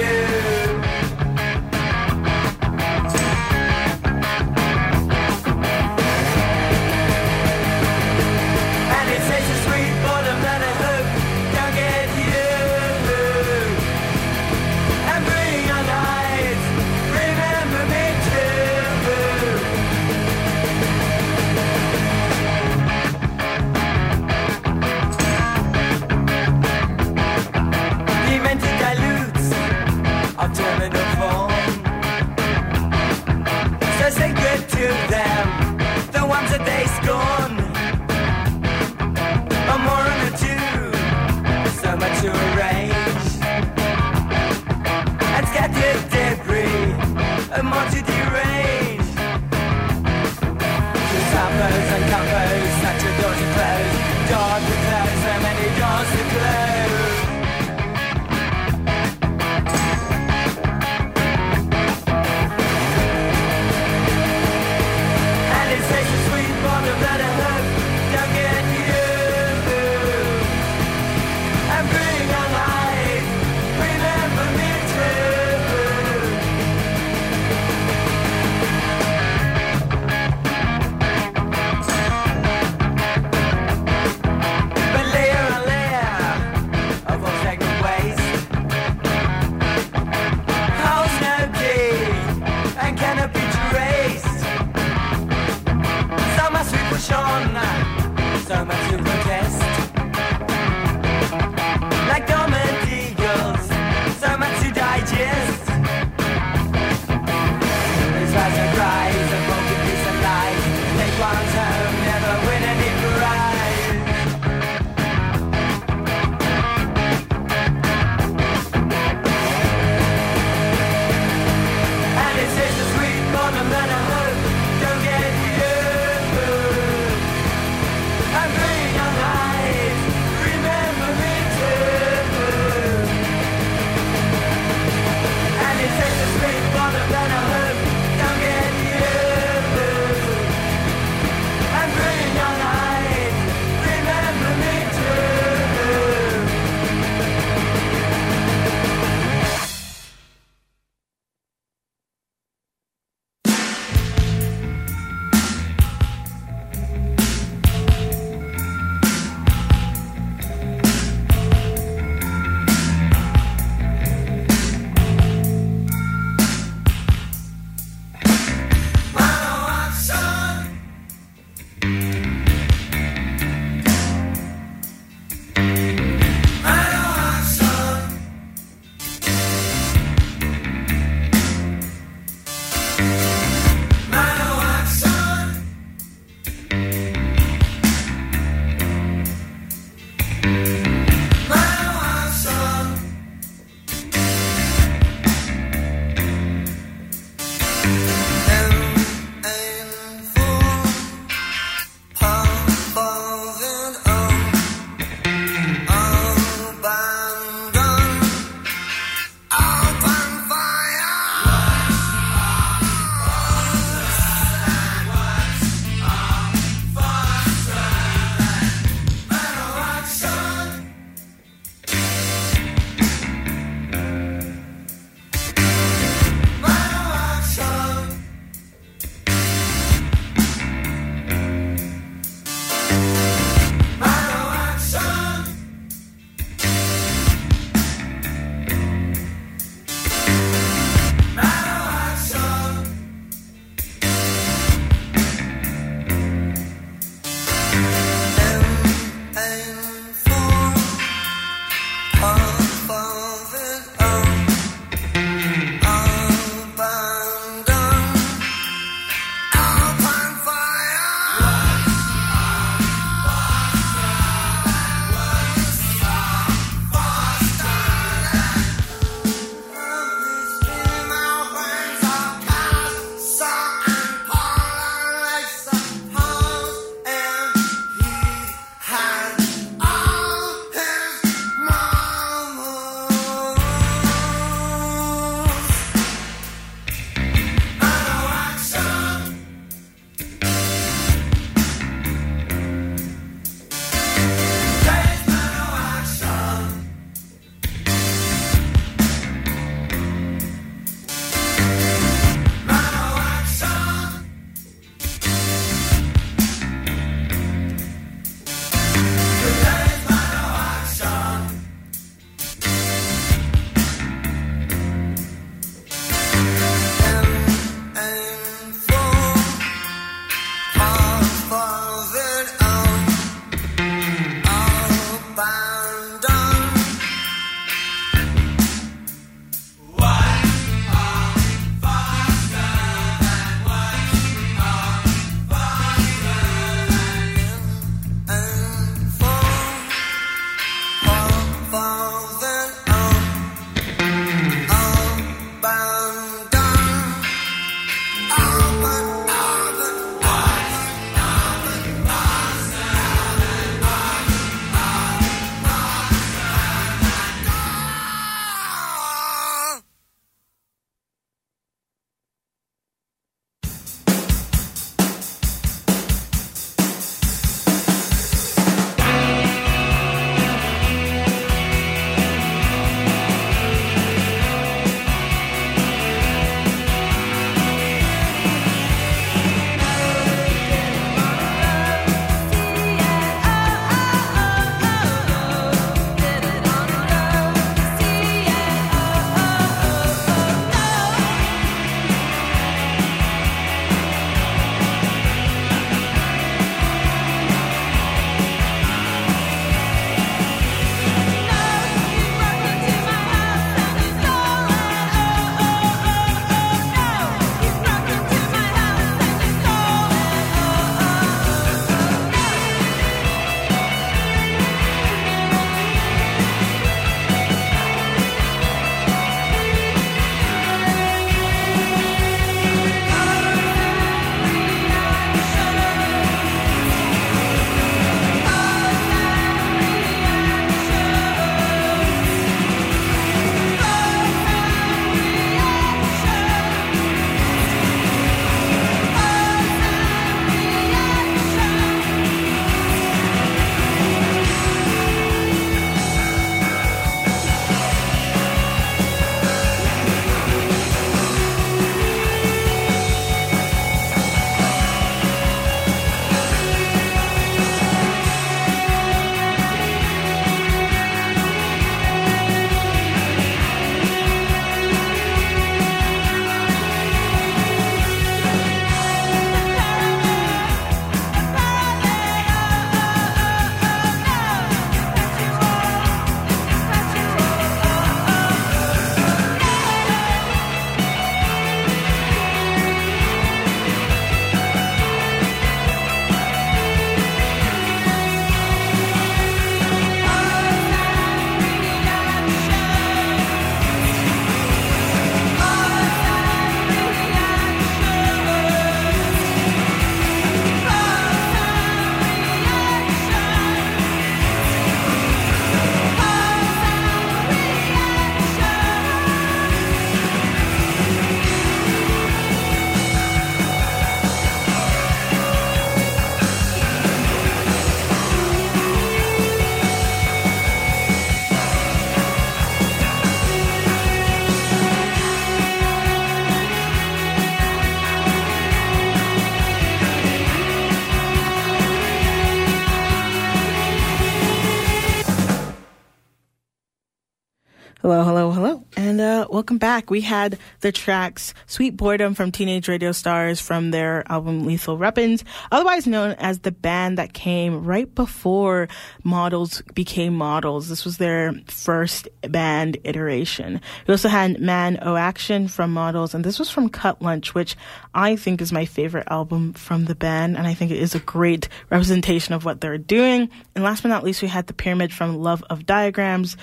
back. 539.84 540.10
We 540.10 540.22
had 540.22 540.58
the 540.84 540.92
tracks 540.92 541.54
Sweet 541.66 541.96
Boredom 541.96 542.36
from 542.36 542.52
Teenage 542.52 542.90
Radio 542.90 543.14
Stars 543.14 543.62
from 543.62 543.92
their 543.92 544.30
album 544.30 544.66
Lethal 544.66 544.98
Weapons, 544.98 545.44
otherwise 545.72 546.06
known 546.06 546.32
as 546.32 546.60
the 546.60 546.72
band 546.72 547.18
that 547.18 547.34
came 547.34 547.86
right 547.86 548.14
before 548.14 548.90
Models 549.24 549.82
became 549.94 550.36
Models. 550.36 550.90
This 550.90 551.06
was 551.06 551.18
their 551.18 551.54
first 551.68 552.28
band 552.42 552.98
iteration. 553.06 553.80
We 554.06 554.12
also 554.12 554.28
had 554.28 554.60
Man 554.60 555.00
O 555.02 555.16
Action 555.16 555.70
from 555.70 555.94
Models, 555.94 556.36
and 556.36 556.44
this 556.44 556.60
was 556.60 556.70
from 556.70 556.90
Cut 556.90 557.22
Lunch, 557.22 557.56
which 557.56 557.78
I 558.14 558.36
think 558.36 558.62
is 558.62 558.74
my 558.74 558.84
favorite 558.84 559.28
album 559.32 559.72
from 559.74 560.04
the 560.06 560.16
band, 560.16 560.58
and 560.58 560.68
I 560.68 560.74
think 560.74 560.92
it 560.92 561.00
is 561.00 561.16
a 561.16 561.20
great 561.20 561.70
representation 561.90 562.54
of 562.54 562.66
what 562.66 562.82
they're 562.82 562.98
doing. 562.98 563.50
And 563.74 563.86
last 563.86 564.04
but 564.04 564.10
not 564.10 564.26
least, 564.26 564.42
we 564.42 564.50
had 564.50 564.68
The 564.68 564.74
Pyramid 564.74 565.14
from 565.14 565.38
Love 565.38 565.64
of 565.70 565.86
Diagrams, 565.86 566.58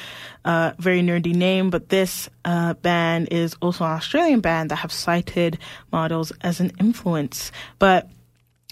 uh, 0.45 0.73
very 0.79 1.01
nerdy 1.01 1.35
name, 1.35 1.71
but 1.71 1.89
this 1.89 2.29
uh, 2.45 2.75
band 2.75 3.29
is 3.31 3.57
also 3.63 3.85
an 3.85 3.91
Australian 4.11 4.41
band 4.41 4.73
that 4.73 4.77
have 4.77 4.91
cited 4.91 5.57
models 5.93 6.33
as 6.41 6.59
an 6.59 6.73
influence. 6.81 7.53
But 7.79 8.11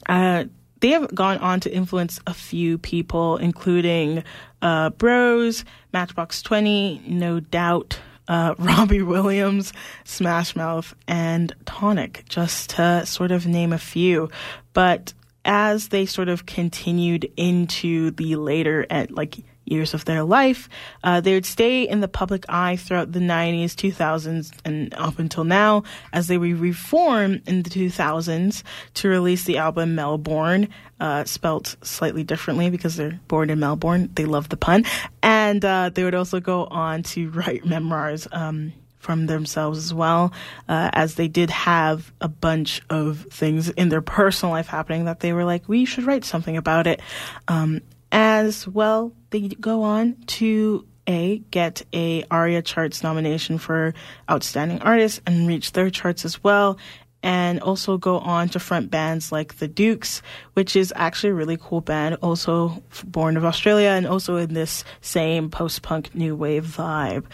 uh, 0.09 0.47
they 0.81 0.89
have 0.89 1.15
gone 1.15 1.39
on 1.39 1.61
to 1.61 1.73
influence 1.73 2.19
a 2.27 2.35
few 2.35 2.77
people, 2.77 3.37
including 3.37 4.25
uh, 4.63 4.91
Bros, 4.91 5.65
Matchbox 5.93 6.43
20, 6.43 7.03
No 7.07 7.39
Doubt, 7.39 8.01
uh, 8.27 8.57
Robbie 8.59 9.03
Williams, 9.03 9.73
Smash 10.03 10.57
Mouth, 10.57 10.93
and 11.07 11.55
Tonic, 11.65 12.25
just 12.29 12.71
to 12.71 13.07
sort 13.07 13.31
of 13.31 13.47
name 13.47 13.73
a 13.73 13.79
few. 13.79 14.31
But 14.73 15.15
as 15.45 15.91
they 15.91 16.07
sort 16.07 16.29
of 16.29 16.47
continued 16.47 17.31
into 17.37 18.11
the 18.11 18.35
later, 18.35 18.85
at 18.91 19.13
like 19.13 19.37
years 19.71 19.95
of 19.95 20.05
their 20.05 20.23
life. 20.23 20.69
Uh, 21.03 21.21
they 21.21 21.35
would 21.35 21.47
stay 21.47 21.83
in 21.89 22.01
the 22.01 22.09
public 22.09 22.45
eye 22.49 22.77
throughout 22.77 23.13
the 23.13 23.21
90s, 23.21 23.75
2000s, 23.75 24.53
and 24.65 24.95
up 24.95 25.19
until 25.19 25.45
now 25.45 25.83
as 26.13 26.27
they 26.27 26.39
would 26.39 26.59
reform 26.59 27.41
in 27.47 27.63
the 27.63 27.71
2000s 27.71 28.63
to 28.95 29.09
release 29.09 29.45
the 29.45 29.59
album 29.59 29.95
Melbourne, 29.95 30.69
uh, 31.01 31.25
spelt 31.25 31.77
slightly 31.83 32.25
differently 32.25 32.71
because 32.71 32.97
they're 32.97 33.21
born 33.29 33.51
in 33.51 33.61
Melbourne. 33.61 34.11
They 34.15 34.25
love 34.25 34.49
the 34.49 34.57
pun. 34.57 34.85
And 35.23 35.65
uh, 35.65 35.91
they 35.93 36.05
would 36.05 36.15
also 36.15 36.41
go 36.41 36.65
on 36.67 37.03
to 37.05 37.31
write 37.31 37.65
memoirs. 37.65 38.27
Um, 38.31 38.73
from 38.99 39.27
themselves 39.27 39.79
as 39.79 39.95
well, 39.95 40.33
uh, 40.69 40.91
as 40.93 41.15
they 41.15 41.29
did 41.29 41.51
have 41.51 42.13
a 42.21 42.29
bunch 42.29 42.83
of 42.91 43.27
things 43.31 43.71
in 43.71 43.89
their 43.89 44.03
personal 44.03 44.53
life 44.53 44.67
happening 44.67 45.07
that 45.07 45.21
they 45.21 45.33
were 45.33 45.45
like, 45.45 45.69
we 45.69 45.85
should 45.85 46.05
write 46.05 46.25
something 46.25 46.57
about 46.57 46.87
it. 46.87 47.01
Um, 47.47 47.81
as 48.13 48.67
well, 48.67 49.13
they 49.31 49.49
go 49.49 49.83
on 49.83 50.17
to 50.27 50.87
a 51.07 51.39
get 51.51 51.83
a 51.93 52.23
ARIA 52.31 52.63
Charts 52.63 53.03
nomination 53.03 53.59
for 53.59 53.95
Outstanding 54.31 54.83
Artist 54.83 55.23
and 55.27 55.49
reach 55.49 55.73
their 55.73 55.91
charts 55.91 56.25
as 56.25 56.45
well. 56.45 56.79
And 57.23 57.61
also 57.61 57.99
go 57.99 58.19
on 58.19 58.49
to 58.51 58.61
front 58.61 58.91
bands 58.91 59.33
like 59.33 59.59
the 59.59 59.67
Dukes, 59.67 60.23
which 60.55 60.77
is 60.77 60.93
actually 60.95 61.31
a 61.31 61.35
really 61.35 61.57
cool 61.61 61.81
band, 61.81 62.17
also 62.23 62.83
born 63.05 63.37
of 63.37 63.45
Australia 63.45 63.89
and 63.89 64.07
also 64.07 64.37
in 64.37 64.55
this 64.55 64.85
same 65.01 65.51
post 65.51 65.83
punk 65.83 66.15
new 66.15 66.37
wave 66.37 66.65
vibe. 66.65 67.25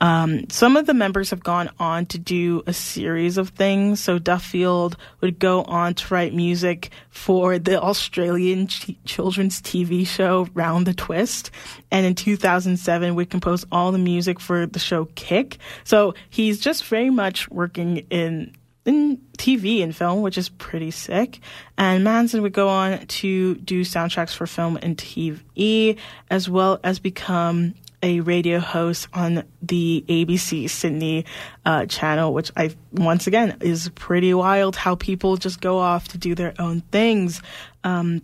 Um, 0.00 0.48
some 0.50 0.76
of 0.76 0.86
the 0.86 0.94
members 0.94 1.30
have 1.30 1.42
gone 1.42 1.70
on 1.78 2.06
to 2.06 2.18
do 2.18 2.62
a 2.66 2.72
series 2.72 3.38
of 3.38 3.50
things. 3.50 4.00
So 4.00 4.18
Duffield 4.18 4.96
would 5.20 5.38
go 5.38 5.62
on 5.62 5.94
to 5.94 6.14
write 6.14 6.34
music 6.34 6.90
for 7.08 7.58
the 7.58 7.80
Australian 7.80 8.66
ch- 8.66 8.96
children's 9.04 9.62
TV 9.62 10.06
show 10.06 10.48
Round 10.54 10.86
the 10.86 10.94
Twist. 10.94 11.50
And 11.90 12.04
in 12.04 12.14
2007 12.14 13.14
would 13.14 13.30
compose 13.30 13.64
all 13.72 13.92
the 13.92 13.98
music 13.98 14.38
for 14.38 14.66
the 14.66 14.78
show 14.78 15.06
Kick. 15.14 15.58
So 15.84 16.14
he's 16.28 16.60
just 16.60 16.84
very 16.84 17.10
much 17.10 17.48
working 17.50 17.98
in 18.10 18.52
in 18.86 19.18
TV 19.36 19.82
and 19.82 19.94
film, 19.94 20.22
which 20.22 20.38
is 20.38 20.48
pretty 20.48 20.90
sick. 20.90 21.40
And 21.76 22.04
Manson 22.04 22.42
would 22.42 22.52
go 22.52 22.68
on 22.68 23.06
to 23.06 23.56
do 23.56 23.82
soundtracks 23.82 24.34
for 24.34 24.46
film 24.46 24.78
and 24.80 24.96
TV, 24.96 25.98
as 26.30 26.48
well 26.48 26.80
as 26.82 26.98
become 26.98 27.74
a 28.02 28.20
radio 28.20 28.60
host 28.60 29.08
on 29.12 29.42
the 29.62 30.04
ABC 30.08 30.68
Sydney 30.70 31.24
uh, 31.64 31.86
channel, 31.86 32.32
which 32.32 32.52
I 32.56 32.74
once 32.92 33.26
again 33.26 33.56
is 33.60 33.88
pretty 33.94 34.32
wild 34.32 34.76
how 34.76 34.94
people 34.94 35.36
just 35.36 35.60
go 35.60 35.78
off 35.78 36.08
to 36.08 36.18
do 36.18 36.34
their 36.34 36.54
own 36.58 36.82
things. 36.92 37.42
Um, 37.84 38.22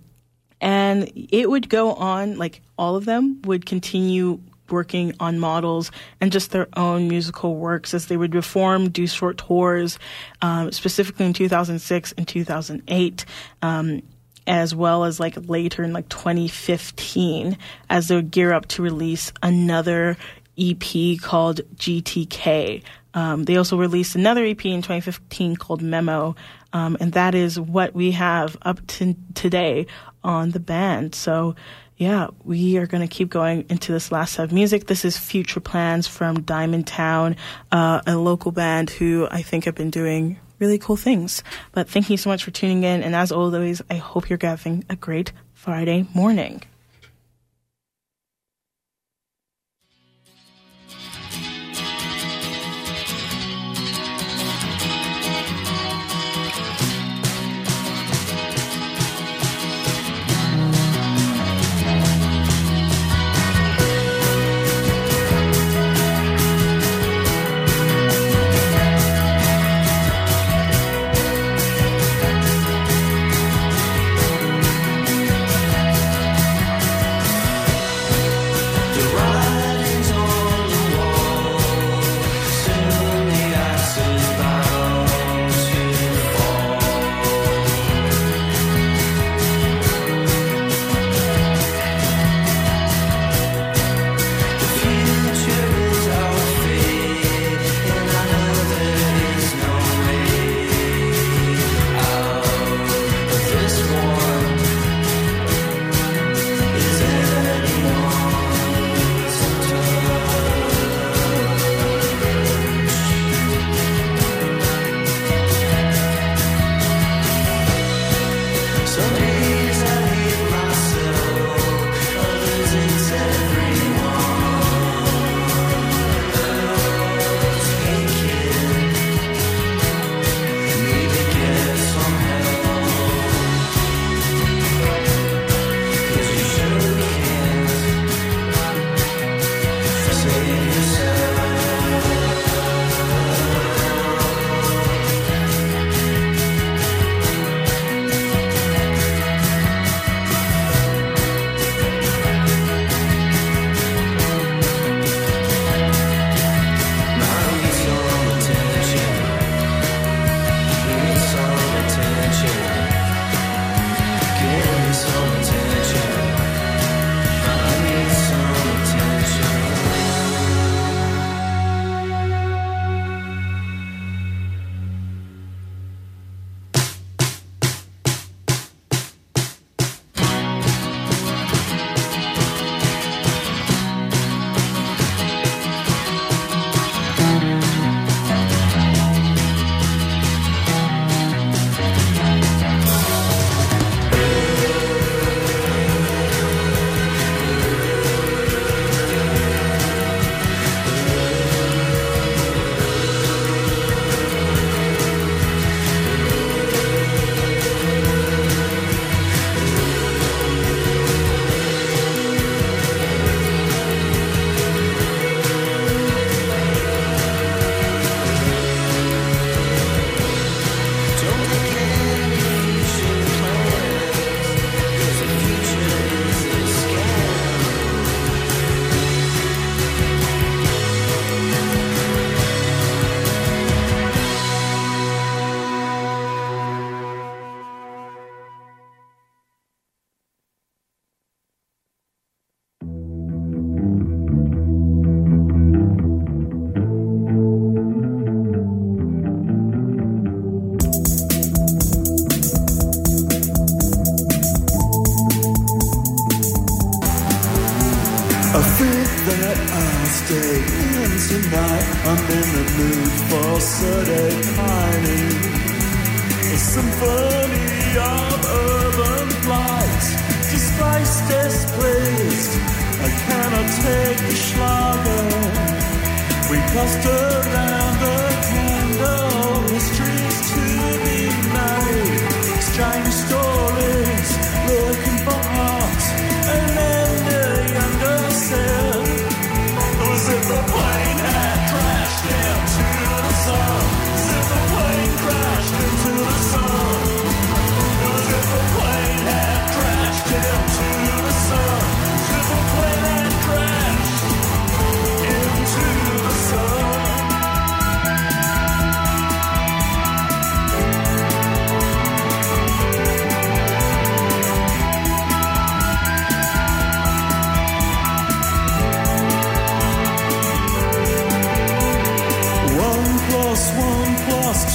and 0.61 1.11
it 1.15 1.51
would 1.51 1.69
go 1.69 1.95
on, 1.95 2.39
like 2.39 2.63
all 2.79 2.95
of 2.95 3.05
them 3.05 3.43
would 3.43 3.67
continue 3.67 4.41
working 4.73 5.15
on 5.21 5.39
models 5.39 5.93
and 6.21 6.33
just 6.33 6.51
their 6.51 6.69
own 6.77 7.09
musical 7.09 7.57
works 7.57 7.95
as 7.95 8.07
they 8.07 8.17
would 8.17 8.35
reform, 8.35 8.89
do 8.91 9.07
short 9.07 9.39
tours, 9.39 9.99
um, 10.41 10.73
specifically 10.73 11.27
in 11.27 11.33
2006 11.33 12.15
and 12.17 12.27
2008. 12.27 13.25
Um, 13.61 14.03
as 14.45 14.75
well 14.75 15.05
as 15.05 15.21
like 15.21 15.37
later 15.49 15.85
in 15.85 15.93
like 15.93 16.09
2015 16.09 17.57
as 17.89 18.09
they 18.09 18.17
would 18.17 18.33
gear 18.33 18.53
up 18.53 18.67
to 18.67 18.83
release 18.83 19.33
another 19.41 20.17
EP 20.59 21.19
called 21.21 21.61
GTK. 21.77 22.83
Um, 23.15 23.45
they 23.45 23.57
also 23.57 23.77
released 23.77 24.15
another 24.15 24.45
EP 24.45 24.65
in 24.65 24.83
2015 24.83 25.57
called 25.57 25.83
Memo, 25.83 26.35
um, 26.73 26.97
and 27.01 27.13
that 27.13 27.35
is 27.35 27.61
what 27.61 27.95
we 27.95 28.13
have 28.13 28.57
up 28.63 28.87
to 28.87 29.15
today 29.35 29.87
on 30.25 30.53
the 30.53 30.61
band. 30.61 31.15
So, 31.15 31.55
yeah, 32.03 32.27
we 32.45 32.79
are 32.79 32.87
going 32.87 33.07
to 33.07 33.07
keep 33.07 33.31
going 33.31 33.65
into 33.69 33.93
this 33.93 34.11
last 34.11 34.35
set 34.35 34.45
of 34.45 34.53
music. 34.53 34.89
This 34.89 35.05
is 35.05 35.17
Future 35.17 35.61
Plans 35.61 36.09
from 36.09 36.39
Diamondtown, 36.39 37.37
uh, 37.71 38.01
a 38.07 38.17
local 38.17 38.51
band 38.51 38.91
who 38.91 39.29
I 39.31 39.43
think 39.43 39.67
have 39.67 39.77
been 39.77 39.91
doing 39.91 40.41
really 40.59 40.79
cool 40.79 40.97
things. 40.97 41.45
But 41.71 41.89
thank 41.89 42.11
you 42.11 42.17
so 42.17 42.29
much 42.29 42.43
for 42.43 42.51
tuning 42.51 42.83
in. 42.83 43.05
And 43.05 43.15
as 43.15 43.31
always, 43.31 43.83
I 43.89 43.95
hope 43.95 44.29
you're 44.29 44.39
having 44.43 44.85
a 44.91 44.97
great 44.97 45.33
Friday 45.55 46.09
morning. 46.13 46.63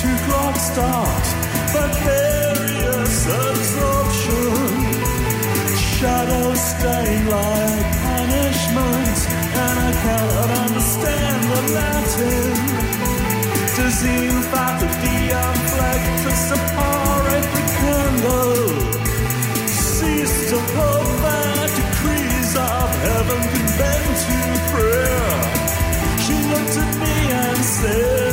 Two 0.01 0.15
clocks 0.25 0.61
start, 0.71 1.25
but 1.73 1.91
various 2.03 3.25
absorption. 3.25 4.53
Shadows 5.97 6.61
stain 6.61 7.27
like 7.27 7.87
punishment, 8.05 9.17
and 9.63 9.75
I 9.87 9.91
cannot 10.03 10.49
understand 10.65 11.39
the 11.51 11.61
Latin. 11.77 12.53
Disease 13.77 14.45
faculty 14.53 15.19
unflagged 15.43 16.17
to 16.23 16.31
separate 16.49 17.49
the 17.55 17.63
candle. 17.79 18.57
Cease 19.67 20.37
to 20.51 20.57
hold 20.75 21.11
that 21.23 21.69
decrees 21.81 22.51
of 22.55 22.89
heaven 23.07 23.41
can 23.51 23.67
bend 23.79 24.13
to 24.25 24.37
prayer. 24.71 25.29
She 26.23 26.35
looked 26.51 26.75
at 26.83 26.91
me 27.01 27.15
and 27.31 27.59
said, 27.63 28.26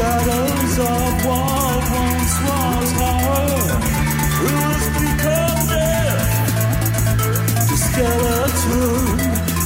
Shadows 0.00 0.78
of 0.78 1.26
what 1.26 1.82
once 1.92 2.36
was 2.46 2.90
horror, 2.96 3.68
who 4.38 4.48
has 4.64 4.84
become 4.96 5.60
death. 5.68 6.32
The 7.68 7.76
skeleton 7.76 9.04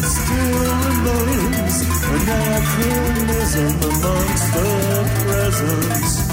still 0.02 0.58
remains 0.82 1.76
anachronism 2.18 3.74
amongst 3.92 4.46
the 4.54 4.70
presence. 5.22 6.23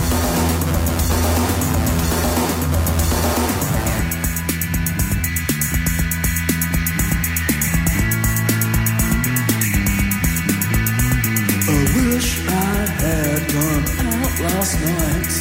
Last 14.43 14.75
night 14.81 15.33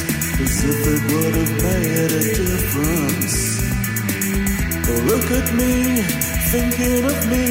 as 0.43 0.63
if 0.63 0.79
it 0.93 1.01
would 1.11 1.35
have 1.41 1.53
made 1.65 2.11
a 2.11 2.23
difference. 2.41 3.37
Oh, 4.89 5.01
look 5.09 5.27
at 5.39 5.47
me, 5.53 6.01
thinking 6.53 7.03
of 7.05 7.19
me. 7.33 7.47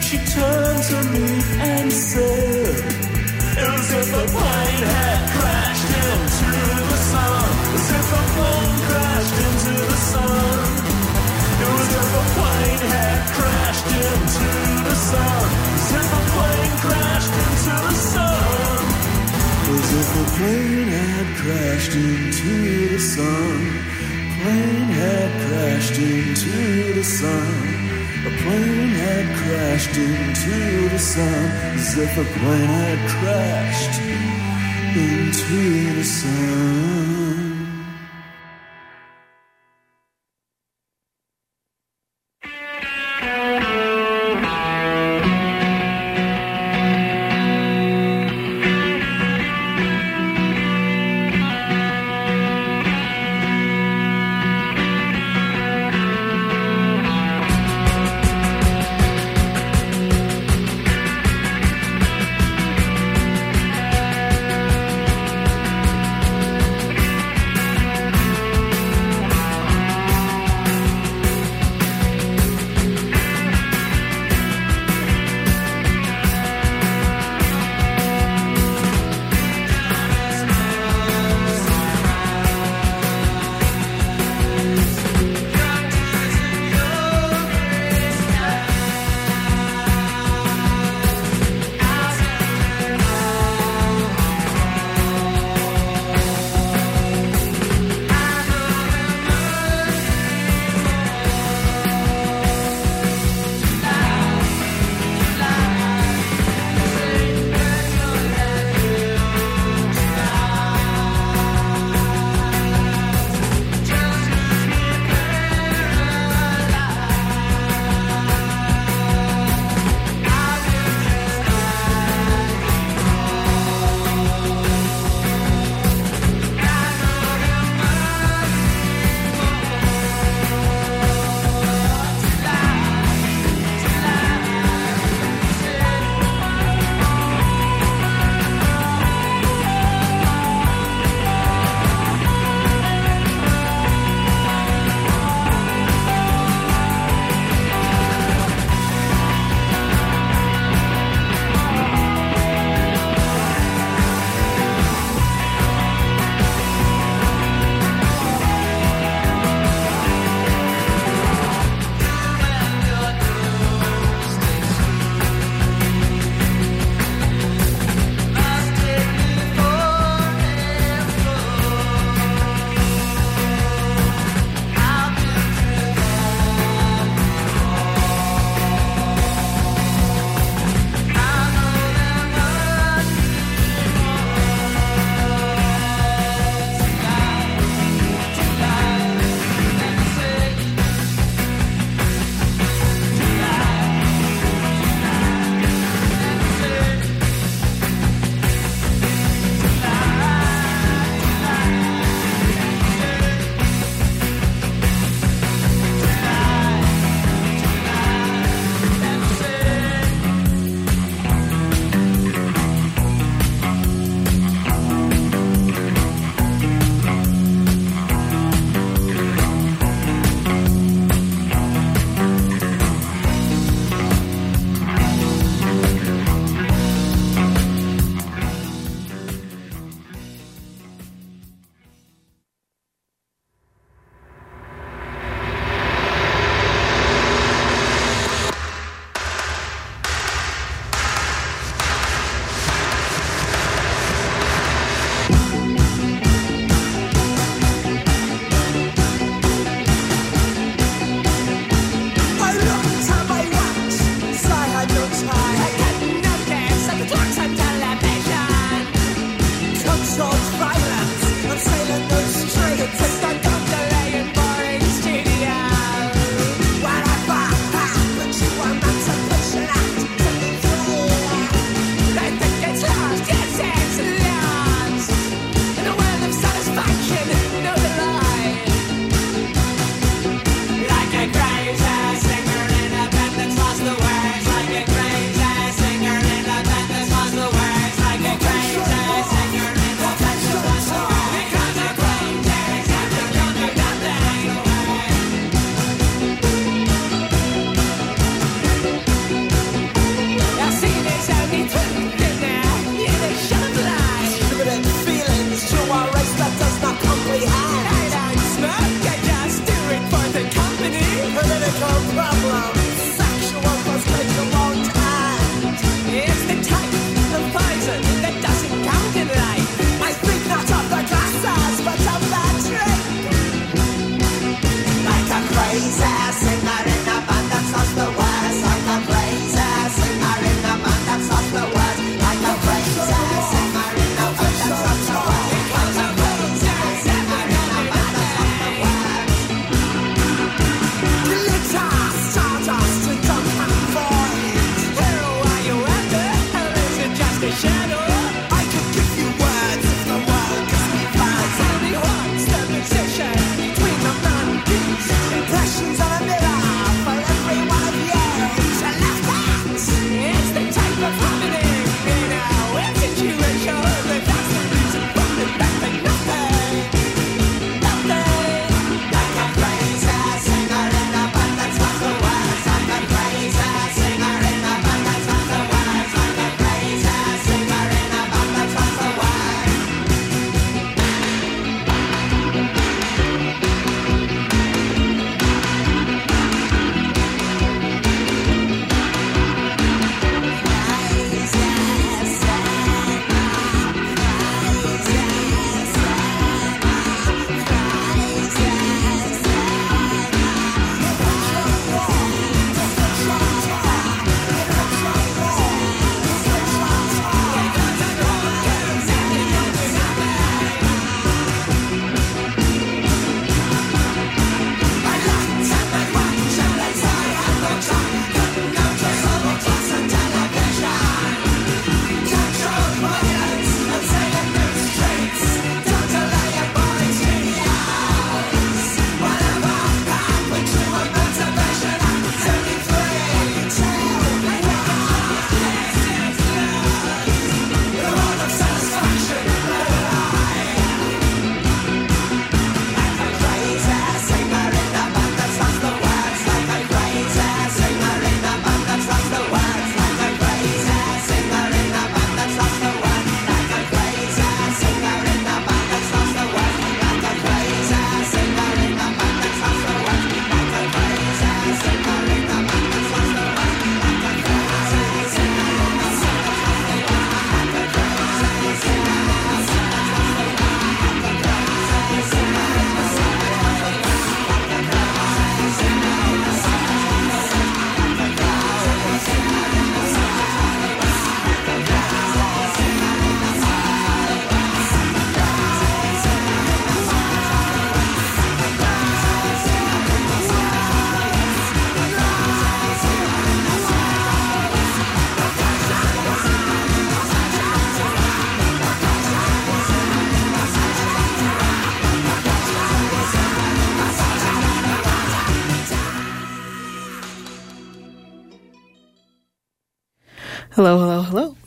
She 0.00 0.16
turned 0.34 0.82
to 0.90 0.98
me 1.12 1.26
and 1.60 1.92
said, 1.92 3.02
was 3.82 3.92
if 3.92 4.08
the 4.12 4.26
plane 4.34 4.84
had 4.94 5.20
crashed 5.36 5.90
into 6.06 6.50
the 6.90 6.98
sun. 7.10 7.50
As 7.74 7.88
if 7.98 8.06
the 8.14 8.22
plane 8.34 8.78
crashed 8.88 9.38
into 9.46 9.72
the 9.90 9.98
sun. 10.12 10.58
It 11.62 11.68
was 11.74 11.90
if 12.00 12.10
a 12.20 12.24
plane 12.36 12.84
had 12.94 13.20
crashed 13.36 13.90
into 14.06 14.48
the 14.88 14.96
sun. 15.10 15.44
As 15.78 15.90
if 16.00 16.08
a 16.18 16.22
plane 16.32 16.74
crashed 16.84 17.34
into 17.44 17.72
the 17.86 17.94
sun. 18.12 18.81
As 19.74 19.92
if 20.00 20.10
a 20.22 20.36
plane 20.36 20.88
had 20.88 21.26
crashed 21.36 21.94
into 21.94 22.88
the 22.88 22.98
sun. 22.98 23.58
Plane 24.42 24.90
had 25.00 25.30
crashed 25.46 25.98
into 25.98 26.92
the 26.92 27.02
sun. 27.02 27.54
A 28.26 28.32
plane 28.42 28.94
had 29.04 29.26
crashed 29.40 29.96
into 29.96 30.88
the 30.90 30.98
sun. 30.98 31.44
As 31.78 31.96
if 31.96 32.12
a 32.18 32.24
plane 32.38 32.74
had 32.84 33.00
crashed 33.16 33.96
into 34.94 35.94
the 35.94 36.04
sun. 36.04 37.01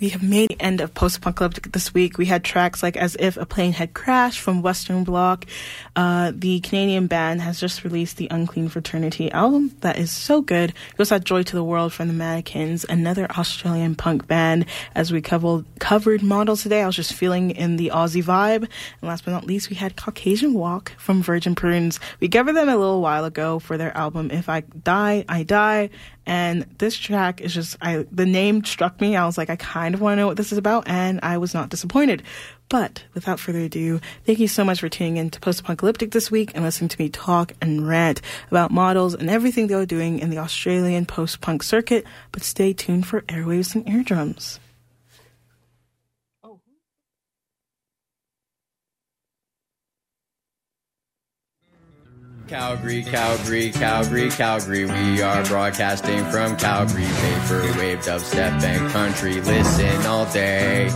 We 0.05 0.11
have 0.11 0.21
made 0.21 0.49
the 0.49 0.61
end 0.61 0.81
of 0.81 0.93
Post-A-Punk-Alyptic 0.93 1.71
this 1.71 1.91
week. 1.91 2.19
We 2.19 2.27
had 2.27 2.43
tracks 2.43 2.83
like 2.83 2.95
As 2.95 3.17
If 3.19 3.37
a 3.37 3.45
Plane 3.47 3.73
Had 3.73 3.95
Crashed 3.95 4.39
from 4.39 4.61
Western 4.61 5.03
Bloc. 5.03 5.47
Uh, 5.95 6.31
the 6.35 6.59
Canadian 6.59 7.07
band 7.07 7.41
has 7.41 7.59
just 7.59 7.83
released 7.83 8.17
the 8.17 8.27
Unclean 8.29 8.69
Fraternity 8.69 9.31
album 9.31 9.75
that 9.81 9.97
is 9.97 10.11
so 10.11 10.41
good. 10.43 10.73
We 10.95 11.01
also 11.01 11.15
had 11.15 11.25
Joy 11.25 11.41
to 11.41 11.55
the 11.55 11.63
World 11.63 11.91
from 11.91 12.07
the 12.07 12.13
Manikins, 12.13 12.87
another 12.87 13.25
Australian 13.31 13.95
punk 13.95 14.27
band. 14.27 14.67
As 14.93 15.11
we 15.11 15.21
covered, 15.21 15.65
covered 15.79 16.21
models 16.21 16.61
today, 16.61 16.83
I 16.83 16.85
was 16.85 16.95
just 16.95 17.13
feeling 17.13 17.49
in 17.49 17.77
the 17.77 17.89
Aussie 17.91 18.23
vibe. 18.23 18.61
And 18.61 18.69
last 19.01 19.25
but 19.25 19.31
not 19.31 19.47
least, 19.47 19.71
we 19.71 19.75
had 19.75 19.95
Caucasian 19.95 20.53
Walk 20.53 20.91
from 20.99 21.23
Virgin 21.23 21.55
Prunes. 21.55 21.99
We 22.19 22.29
covered 22.29 22.53
them 22.53 22.69
a 22.69 22.77
little 22.77 23.01
while 23.01 23.25
ago 23.25 23.57
for 23.57 23.75
their 23.75 23.97
album 23.97 24.29
If 24.29 24.49
I 24.49 24.59
Die, 24.59 25.25
I 25.27 25.41
Die. 25.41 25.89
And 26.25 26.65
this 26.79 26.97
track 26.97 27.39
is 27.41 27.53
just, 27.53 27.77
I 27.81 28.05
the 28.11 28.25
name 28.25 28.63
struck 28.63 28.99
me. 28.99 29.15
I 29.15 29.25
was 29.25 29.37
like, 29.37 29.49
I 29.49 29.55
kind 29.55 29.93
of 29.93 30.01
want 30.01 30.13
to 30.13 30.21
know 30.21 30.27
what 30.27 30.37
this 30.37 30.51
is 30.51 30.57
about, 30.57 30.87
and 30.87 31.19
I 31.21 31.37
was 31.37 31.53
not 31.53 31.69
disappointed. 31.69 32.23
But 32.67 33.03
without 33.13 33.39
further 33.39 33.59
ado, 33.59 34.01
thank 34.25 34.39
you 34.39 34.47
so 34.47 34.63
much 34.63 34.79
for 34.79 34.89
tuning 34.89 35.17
in 35.17 35.29
to 35.29 35.39
Post-A-Punk-Alyptic 35.39 36.11
this 36.11 36.31
week 36.31 36.51
and 36.55 36.63
listening 36.63 36.89
to 36.89 36.99
me 36.99 37.09
talk 37.09 37.53
and 37.61 37.87
rant 37.87 38.21
about 38.49 38.71
models 38.71 39.13
and 39.13 39.29
everything 39.29 39.67
they 39.67 39.75
were 39.75 39.85
doing 39.85 40.17
in 40.17 40.31
the 40.31 40.39
Australian 40.39 41.05
post 41.05 41.41
punk 41.41 41.61
circuit. 41.61 42.05
But 42.31 42.43
stay 42.43 42.73
tuned 42.73 43.05
for 43.05 43.21
airwaves 43.21 43.75
and 43.75 43.87
eardrums. 43.87 44.59
Calgary, 52.47 53.01
Calgary, 53.01 53.71
Calgary, 53.71 54.29
Calgary. 54.29 54.85
We 54.85 55.21
are 55.23 55.43
broadcasting 55.45 56.23
from 56.25 56.55
Calgary. 56.57 57.03
Vaporwave, 57.03 58.03
dubstep, 58.05 58.61
and 58.61 58.91
country. 58.91 59.41
Listen 59.41 60.05
all 60.05 60.31
day. 60.31 60.87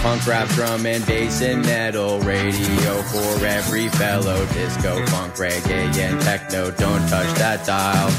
Punk, 0.00 0.26
rap, 0.26 0.48
drum, 0.50 0.86
and 0.86 1.04
bass 1.06 1.42
and 1.42 1.60
metal. 1.62 2.18
Radio 2.20 3.02
for 3.02 3.44
every 3.44 3.88
fellow. 3.88 4.46
Disco, 4.54 5.04
funk, 5.06 5.34
reggae, 5.34 5.98
and 5.98 6.18
techno. 6.22 6.70
Don't 6.70 7.06
touch 7.08 7.36
that 7.36 7.66
dial. 7.66 8.10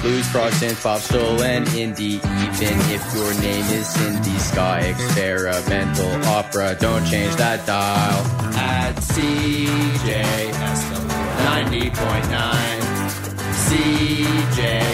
Blues, 0.00 0.26
prog, 0.30 0.52
synth, 0.54 0.82
pop, 0.82 1.00
soul, 1.00 1.42
and 1.42 1.66
indie. 1.68 2.16
Even 2.16 2.80
if 2.90 3.14
your 3.14 3.32
name 3.42 3.66
is 3.78 3.86
Cindy, 3.86 4.38
ska, 4.38 4.80
experimental, 4.88 6.28
opera. 6.28 6.74
Don't 6.80 7.04
change 7.04 7.36
that 7.36 7.66
dial. 7.66 8.24
At 8.56 8.94
CJSW 8.96 10.41
90.9. 11.72 12.84
CJSW 13.64 14.92